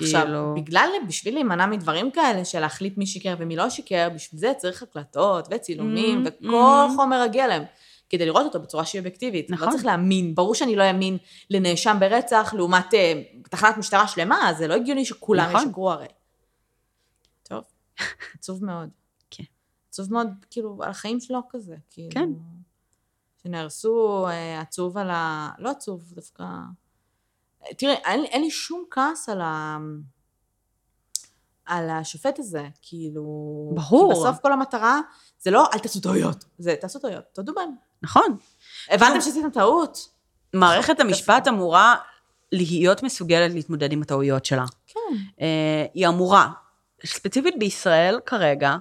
[0.00, 0.54] עכשיו, כאילו...
[0.56, 4.82] בגלל, בשביל להימנע מדברים כאלה, של להחליט מי שיקר ומי לא שיקר, בשביל זה צריך
[4.82, 6.96] הקלטות וצילומים Mm, וכל mm.
[6.96, 7.62] חומר הגלם,
[8.08, 9.50] כדי לראות אותו בצורה שהיא אובייקטיבית.
[9.50, 9.66] נכון.
[9.66, 11.18] לא צריך להאמין, ברור שאני לא אאמין
[11.50, 15.68] לנאשם ברצח, לעומת אה, תחנת משטרה שלמה, זה לא הגיוני שכולם נכון.
[15.68, 16.06] ישקרו הרי.
[17.42, 17.64] טוב,
[18.38, 18.88] עצוב מאוד.
[19.30, 19.44] כן.
[19.88, 22.10] עצוב מאוד, כאילו, על החיים שלו כזה, כאילו.
[22.10, 22.28] כן.
[23.42, 25.50] שנהרסו, אה, עצוב על ה...
[25.58, 26.44] לא עצוב, דווקא...
[27.78, 29.78] תראה, אין, אין לי שום כעס על ה...
[31.66, 33.22] על השופט הזה, כאילו...
[33.74, 34.12] ברור.
[34.12, 35.00] כי בסוף כל המטרה
[35.38, 37.85] זה לא אל תעשו טעויות, זה תעשו טעויות, תודו בהם.
[38.02, 38.36] נכון.
[38.90, 40.08] הבנתם שעשיתם טעות?
[40.54, 41.94] מערכת המשפט אמורה
[42.52, 44.64] להיות מסוגלת להתמודד עם הטעויות שלה.
[44.86, 45.16] כן.
[45.40, 46.48] אה, היא אמורה.
[47.04, 48.76] ספציפית בישראל כרגע,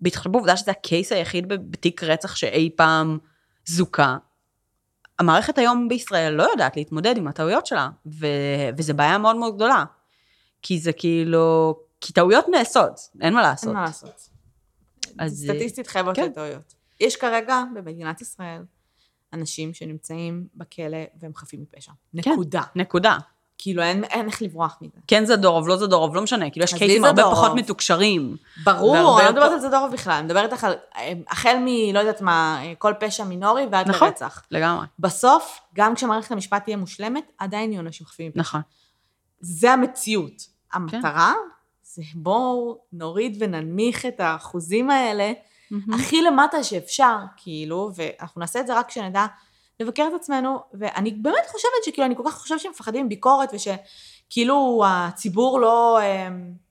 [0.00, 3.18] בהתחשב בעובדה שזה הקייס היחיד בתיק רצח שאי פעם
[3.66, 4.16] זוכה,
[5.18, 9.84] המערכת היום בישראל לא יודעת להתמודד עם הטעויות שלה, ו- וזו בעיה מאוד מאוד גדולה.
[10.62, 13.68] כי זה כאילו, כי טעויות נעשות, אין מה לעשות.
[13.68, 14.28] אין מה לעשות.
[15.18, 16.22] אז, סטטיסטית חייבות כן.
[16.22, 16.74] להיות טעויות.
[17.00, 18.62] יש כרגע במדינת ישראל
[19.32, 21.92] אנשים שנמצאים בכלא והם חפים מפשע.
[22.22, 22.30] כן.
[22.32, 22.62] נקודה.
[22.74, 23.18] נקודה.
[23.60, 24.98] כאילו אין, אין איך לברוח מזה.
[25.06, 27.36] כן זדורוב, לא זדורוב, לא משנה, כאילו יש קייסים הרבה זדורוב.
[27.38, 28.36] פחות מתוקשרים.
[28.64, 31.94] ברור, אני לא מדברת יותר- על זדורוב בכלל, אני מדברת על אה, החל מ...
[31.94, 34.08] לא יודעת מה, אה, כל פשע מינורי ועד נכון.
[34.08, 34.42] לרצח.
[34.50, 34.86] לגמרי.
[34.98, 38.40] בסוף, גם כשמערכת המשפט תהיה מושלמת, עדיין יהיו אנשים חפים מפשע.
[38.40, 38.60] נכון.
[39.40, 40.42] זה המציאות.
[40.42, 40.76] כן.
[40.78, 41.34] המטרה
[41.82, 45.32] זה בואו נוריד וננמיך את האחוזים האלה
[45.70, 45.94] מהמם.
[45.94, 49.26] הכי למטה שאפשר, כאילו, ואנחנו נעשה את זה רק כשנדע
[49.80, 55.60] לבקר את עצמנו, ואני באמת חושבת שכאילו, אני כל כך חושבת שמפחדים מביקורת, ושכאילו הציבור
[55.60, 55.98] לא...
[56.00, 56.68] um,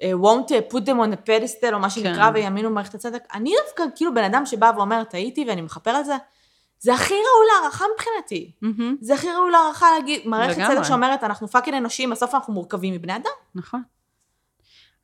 [0.00, 2.34] won't put them on a pedestal, או מה שנקרא, כן.
[2.34, 3.22] ויאמינו במערכת הצדק.
[3.34, 6.16] אני דווקא כאילו בן אדם שבא ואומר, טעיתי ואני מכפר על זה,
[6.78, 8.52] זה הכי ראוי להערכה מבחינתי.
[8.62, 10.76] מהמם, זה הכי ראוי להערכה להגיד, מערכת לגמרי.
[10.76, 13.30] צדק שאומרת, אנחנו פאקינג אנושיים, בסוף אנחנו מורכבים מבני אדם.
[13.54, 13.82] נכון.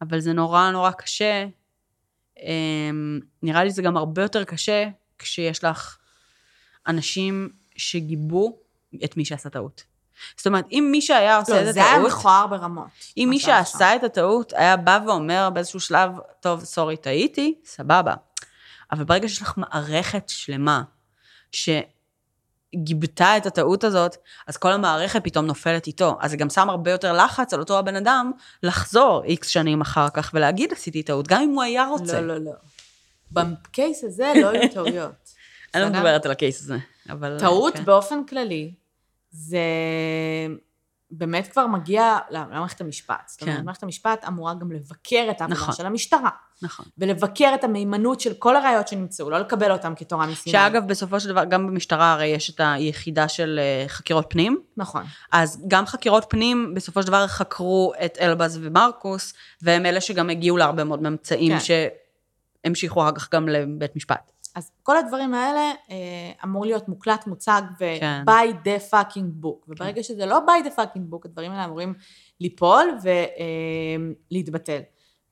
[0.03, 1.47] אבל זה נורא נורא קשה.
[2.43, 4.89] אמ, נראה לי זה גם הרבה יותר קשה
[5.19, 5.99] כשיש לך
[6.87, 8.59] אנשים שגיבו
[9.05, 9.85] את מי שעשה טעות.
[10.37, 12.87] זאת אומרת, אם מי שהיה עושה לא, את זה היה הטעות, מכוער ברמות.
[13.17, 13.47] אם מי שם.
[13.47, 18.15] שעשה את הטעות היה בא ואומר באיזשהו שלב, טוב, סורי, טעיתי, סבבה.
[18.93, 20.83] אבל ברגע שיש לך מערכת שלמה
[22.75, 24.17] שגיבתה את הטעות הזאת,
[24.47, 26.17] אז כל המערכת פתאום נופלת איתו.
[26.21, 30.09] אז זה גם שם הרבה יותר לחץ על אותו הבן אדם לחזור איקס שנים אחר
[30.09, 32.21] כך ולהגיד עשיתי טעות, גם אם הוא היה רוצה.
[32.21, 32.53] לא, לא, לא.
[33.33, 35.13] בקייס הזה לא היו טעויות.
[35.75, 35.89] אני לא?
[35.89, 36.77] מדברת על הקייס הזה,
[37.11, 37.37] אבל...
[37.41, 37.85] טעות כן.
[37.85, 38.75] באופן כללי,
[39.31, 39.59] זה
[41.13, 43.23] באמת כבר מגיע למערכת המשפט.
[43.27, 43.65] זאת אומרת, כן.
[43.65, 45.75] מערכת המשפט אמורה גם לבקר את העבודה נכון.
[45.75, 46.31] של המשטרה,
[46.63, 46.87] נכון.
[46.99, 50.53] ולבקר את המהימנות של כל הראיות שנמצאו, לא לקבל אותן כתורה מסיני.
[50.53, 55.05] שאגב, בסופו של דבר, גם במשטרה הרי יש את היחידה של אה, חקירות פנים, נכון.
[55.33, 60.57] אז גם חקירות פנים בסופו של דבר חקרו את אלבז ומרקוס, והם אלה שגם הגיעו
[60.57, 61.85] להרבה מאוד ממצאים כן.
[62.65, 64.32] שהמשיכו אחר כך גם לבית משפט.
[64.55, 65.97] אז כל הדברים האלה אה,
[66.45, 68.23] אמור להיות מוקלט, מוצג, כן.
[68.27, 69.65] ו-by the fucking book.
[69.69, 71.95] וברגע שזה לא by the fucking book, הדברים האלה אמורים
[72.41, 72.99] ליפול
[74.31, 74.81] ולהתבטל.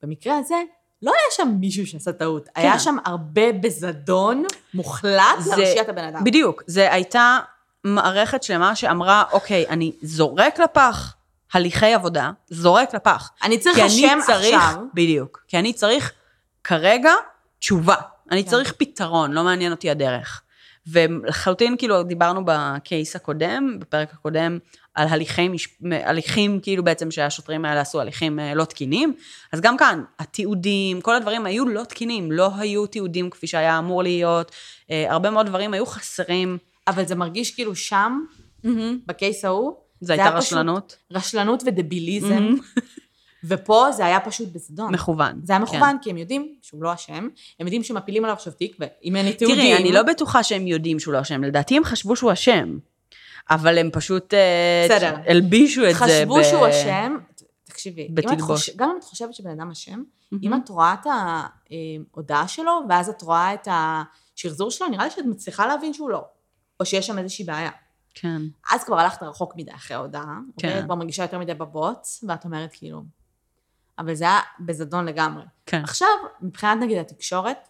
[0.02, 0.54] במקרה הזה,
[1.02, 2.60] לא היה שם מישהו שעשה טעות, כן.
[2.60, 4.44] היה שם הרבה בזדון
[4.74, 6.24] מוחלט זה- להרשיע את הבן אדם.
[6.24, 7.38] בדיוק, זה הייתה
[7.84, 11.14] מערכת שלמה שאמרה, אוקיי, אני זורק לפח
[11.52, 13.30] הליכי עבודה, זורק לפח.
[13.42, 13.88] אני צריך אני
[14.26, 14.82] צריך, עכשיו.
[14.94, 16.12] בדיוק, כי אני צריך
[16.64, 17.12] כרגע
[17.58, 17.94] תשובה.
[18.30, 18.50] אני כן.
[18.50, 20.42] צריך פתרון, לא מעניין אותי הדרך.
[20.86, 24.58] ולחלוטין, כאילו, דיברנו בקייס הקודם, בפרק הקודם,
[24.94, 25.54] על הליכים,
[25.92, 29.14] הליכים כאילו בעצם שהשוטרים האלה עשו הליכים אה, לא תקינים,
[29.52, 34.02] אז גם כאן, התיעודים, כל הדברים היו לא תקינים, לא היו תיעודים כפי שהיה אמור
[34.02, 34.50] להיות,
[34.90, 36.58] אה, הרבה מאוד דברים היו חסרים.
[36.88, 38.20] אבל זה מרגיש כאילו שם,
[39.06, 42.54] בקייס ההוא, זו הייתה היה פשוט רשלנות רשלנות ודביליזם,
[43.44, 44.94] ופה זה היה פשוט בזדון.
[44.94, 45.40] מכוון.
[45.42, 45.76] זה היה כן.
[45.76, 47.28] מכוון, כי הם יודעים שהוא לא אשם,
[47.60, 49.60] הם יודעים שמפילים עליו עכשיו תיק, ואם אין לי תיעודים...
[49.60, 52.78] תראי, אני לא בטוחה שהם יודעים שהוא לא אשם, לדעתי הם חשבו שהוא אשם,
[53.50, 55.16] אבל הם פשוט אה, בסדר.
[55.26, 55.94] הלבישו את זה.
[55.94, 57.16] חשבו ב- שהוא אשם,
[57.64, 58.40] תקשיבי, אם את.
[58.40, 58.70] חוש...
[58.76, 60.02] גם אם את חושבת שבן אדם אשם,
[60.42, 65.24] אם את רואה את ההודעה שלו, ואז את רואה את השחזור שלו, נראה לי שאת
[65.24, 66.24] מצליחה להבין שהוא לא,
[66.80, 67.70] או שיש שם איזושהי בעיה.
[68.14, 70.68] כן, אז כבר הלכת רחוק מדי אחרי ההודעה, כן.
[70.68, 70.84] כן.
[70.84, 73.02] כבר מרגישה יותר מדי בבוץ, ואת אומרת כאילו,
[74.00, 75.44] אבל זה היה בזדון לגמרי.
[75.66, 75.82] כן.
[75.82, 76.08] עכשיו,
[76.42, 77.68] מבחינת נגיד התקשורת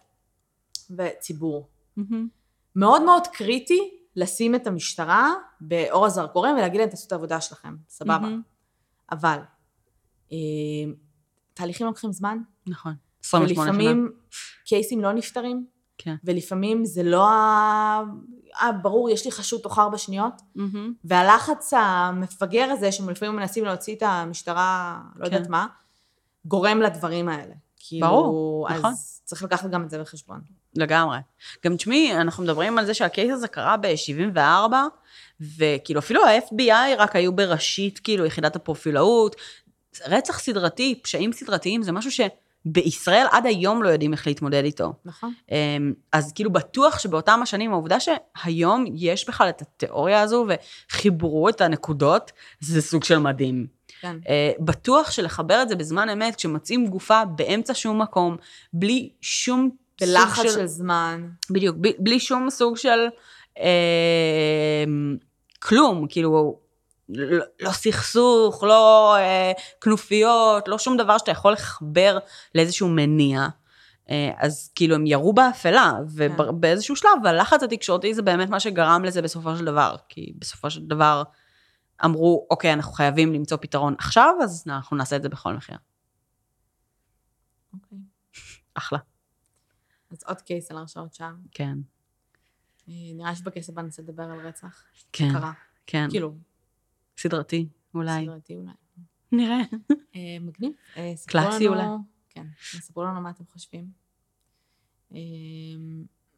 [0.97, 2.27] וציבור, מהמם.
[2.75, 8.19] מאוד מאוד קריטי לשים את המשטרה באור הזרקורים ולהגיד להם, תעשו את העבודה שלכם, סבבה.
[8.19, 8.41] מהמם.
[9.11, 9.37] אבל
[10.31, 10.37] אה,
[11.53, 12.93] תהליכים לוקחים זמן, נכון.
[13.23, 13.71] 28 שנה.
[13.71, 14.11] ולפעמים
[14.65, 15.65] קייסים לא נפתרים,
[15.97, 16.15] כן.
[16.23, 18.01] ולפעמים זה לא ה...
[18.61, 20.93] אה, ברור, יש לי חשוד תוך ארבע שניות, מהמם.
[21.03, 25.33] והלחץ המפגר הזה, שלפעמים מנסים להוציא את המשטרה, לא כן.
[25.33, 25.67] יודעת מה,
[26.45, 27.53] גורם לדברים האלה.
[27.77, 28.91] כאילו, ברור, נכון.
[28.91, 30.41] אז צריך לקחת גם את זה בחשבון.
[30.75, 31.17] לגמרי.
[31.65, 34.73] גם תשמעי, אנחנו מדברים על זה שהקייס הזה קרה ב-74,
[35.57, 39.35] וכאילו אפילו ה-FBI רק היו בראשית, כאילו, יחידת הפרופילאות.
[40.07, 44.93] רצח סדרתי, פשעים סדרתיים, זה משהו שבישראל עד היום לא יודעים איך להתמודד איתו.
[45.05, 45.33] נכון.
[45.51, 50.45] אמ, אז כאילו בטוח שבאותם השנים, העובדה שהיום יש בכלל את התיאוריה הזו
[50.89, 53.67] וחיברו את הנקודות, זה סוג של מדהים.
[54.01, 54.17] כן.
[54.29, 58.37] אה, בטוח שלחבר את זה בזמן אמת, כשמוצאים גופה באמצע שום מקום,
[58.73, 61.27] בלי שום סוג בלחץ של זמן.
[61.49, 63.07] בדיוק, בלי, בלי שום סוג של
[63.59, 64.83] אה,
[65.59, 66.59] כלום, כאילו,
[67.09, 72.17] לא, לא סכסוך, לא אה, כנופיות, לא שום דבר שאתה יכול לחבר
[72.55, 73.47] לאיזשהו מניע.
[74.09, 79.21] אה, אז כאילו הם ירו באפלה, ובאיזשהו שלב הלחץ התקשורתי זה באמת מה שגרם לזה
[79.21, 81.23] בסופו של דבר, כי בסופו של דבר
[82.05, 85.77] אמרו, אוקיי, אנחנו חייבים למצוא פתרון עכשיו, אז אנחנו נעשה את זה בכל מחיר.
[87.73, 87.97] אוקיי.
[88.73, 88.99] אחלה,
[90.11, 91.29] אז עוד קייס על הרשעות שווא.
[91.51, 91.77] כן,
[92.89, 94.83] אה, נראה שבקייס הבא ננסה לדבר על רצח.
[95.13, 95.53] כן, קרה.
[95.87, 96.35] כן, כאילו,
[97.17, 98.71] סדרתי, אולי, סדרתי אולי.
[99.31, 99.61] נראה.
[100.15, 100.73] אה, מגניב.
[100.97, 101.83] אה, קלאסי אולי.
[102.29, 103.91] כן, ספרו לנו מה אתם חושבים.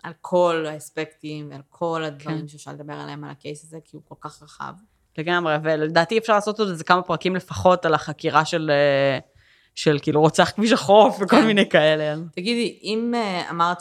[0.04, 2.48] על כל האספקטים ועל כל הדברים כן.
[2.48, 4.74] שאפשר לדבר עליהם על הקייס הזה, כי הוא כל כך רחב.
[5.18, 9.20] לגמרי, ולדעתי אפשר לעשות עוד איזה כמה פרקים לפחות על החקירה של, אה,
[9.76, 11.46] של כאילו רוצח כביש החוף וכל כן.
[11.46, 12.16] מיני כאלה.
[12.36, 13.78] תגידי, אם אה, אמרת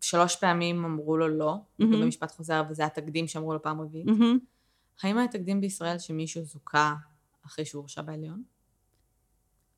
[0.00, 2.00] ששלוש פעמים אמרו לו לא, מהמם.
[2.00, 4.38] במשפט חוזר, וזה התקדים שאמרו לו פעם רביעית, מהמם.
[5.02, 6.94] האם היה תקדים בישראל שמישהו זוכה
[7.46, 8.42] אחרי שהוא הורשע בעליון?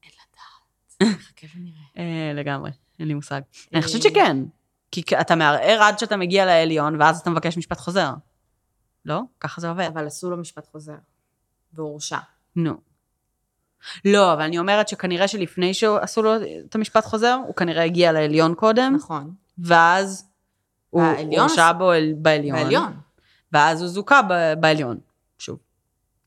[0.03, 1.15] אין לדעת.
[1.19, 1.79] נחכה ונראה.
[1.99, 3.41] אה, לגמרי, אין לי מושג.
[3.73, 4.37] אני חושבת שכן.
[4.91, 8.11] כי אתה מערער עד שאתה מגיע לעליון, ואז אתה מבקש משפט חוזר.
[9.05, 9.21] לא?
[9.41, 9.89] ככה זה עובד.
[9.93, 10.97] אבל עשו לו משפט חוזר.
[11.73, 12.19] והוא הורשע.
[12.57, 12.75] נו.
[14.05, 16.31] לא, אבל אני אומרת שכנראה שלפני שעשו לו
[16.69, 19.35] את המשפט חוזר, הוא כנראה הגיע לעליון קודם, נכון.
[19.59, 20.29] ואז
[20.91, 21.03] הוא
[21.39, 22.59] הורשע בו בעליון.
[22.59, 22.93] בעליון.
[23.53, 24.99] ואז הוא זוכה ב- בעליון.
[25.39, 25.59] שוב.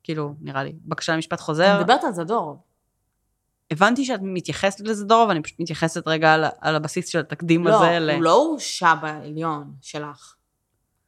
[0.03, 0.73] כאילו, נראה לי.
[0.85, 1.71] בקשה למשפט חוזר.
[1.75, 2.57] אני מדברת על זדורוב.
[3.71, 7.67] הבנתי שאת מתייחסת לזה דור, אבל אני פשוט מתייחסת רגע על, על הבסיס של התקדים
[7.67, 7.99] לא, הזה.
[7.99, 10.35] ל- הוא לא הורשע בעליון שלך.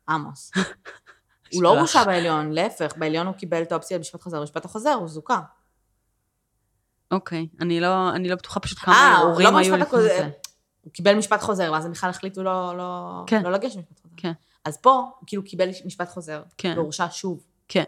[0.10, 0.52] עמוס.
[1.54, 1.80] הוא לא.
[1.80, 5.40] הורשע בעליון, להפך, בעליון הוא קיבל את האופציה למשפט חוזר, במשפט החוזר הוא זוכה.
[7.12, 10.02] אוקיי, אני לא, אני לא בטוחה פשוט כמה אה, ערעורים לא היו לפני.
[10.02, 10.30] זה.
[10.82, 13.44] הוא קיבל משפט חוזר, ואז הם בכלל החליטו לא, לא, כן.
[13.44, 14.16] לא לגשת למשפט חוזר.
[14.18, 14.32] כן.
[14.66, 16.74] אז פה, הוא כאילו קיבל משפט חוזר, כן.
[16.78, 17.44] והורשע שוב.
[17.68, 17.84] כן,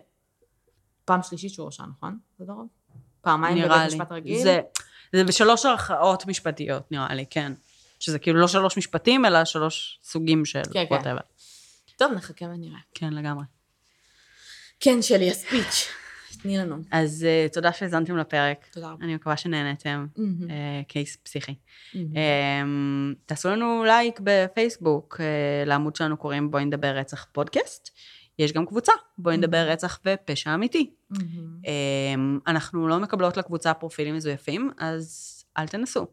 [1.05, 2.17] פעם שלישית שהוא הורשע, נכון?
[2.39, 2.67] דורוב?
[3.21, 3.93] פעמיים בבית.
[3.93, 4.43] משפט רגיל?
[4.43, 4.61] זה,
[5.13, 7.53] זה בשלוש ערכאות משפטיות, נראה לי, כן.
[7.99, 11.15] שזה כאילו לא שלוש משפטים, אלא שלוש סוגים של כן, כן.
[12.01, 12.79] טוב, נחכה ונראה.
[12.93, 13.43] כן, לגמרי.
[14.79, 15.87] כן, שלי, הספיץ'.
[16.41, 16.75] תני לנו.
[16.91, 18.67] אז uh, תודה שהאזנתם לפרק.
[18.71, 19.05] תודה רבה.
[19.05, 20.07] אני מקווה שנהנתם.
[20.17, 20.49] מהמם.
[20.49, 21.55] אה, קייס פסיכי.
[21.93, 22.17] מהמם.
[22.17, 27.89] אמ, תעשו לנו לייק בפייסבוק, אה, לעמוד שלנו קוראים בואי נדבר רצח פודקאסט.
[28.39, 30.93] יש גם קבוצה, בואי נדבר רצח ופשע אמיתי.
[31.09, 31.57] מהמם.
[31.65, 36.07] אמ, אנחנו לא מקבלות לקבוצה פרופילים מזויפים, אז אל תנסו.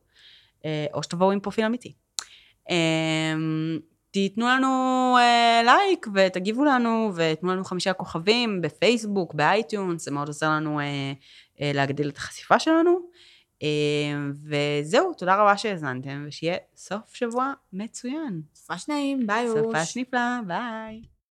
[0.64, 1.93] אה, או שתבואו עם פרופיל אמיתי.
[2.70, 3.78] אמ,
[4.11, 4.69] תיתנו לנו
[5.19, 10.81] אה, לייק ותגיבו לנו ותנו לנו חמישה כוכבים בפייסבוק, ב iTunes, זה מאוד עוזר לנו
[10.81, 11.13] אה,
[11.61, 12.99] אה, להגדיל את החשיפה שלנו.
[13.63, 13.69] אה,
[14.45, 18.43] וזהו, תודה רבה שהאזנתם, ושיהיה סוף שבוע מצוין.
[18.55, 19.59] סופש נעים, ביי אוש.
[19.59, 21.18] סופש נפלא, ביי.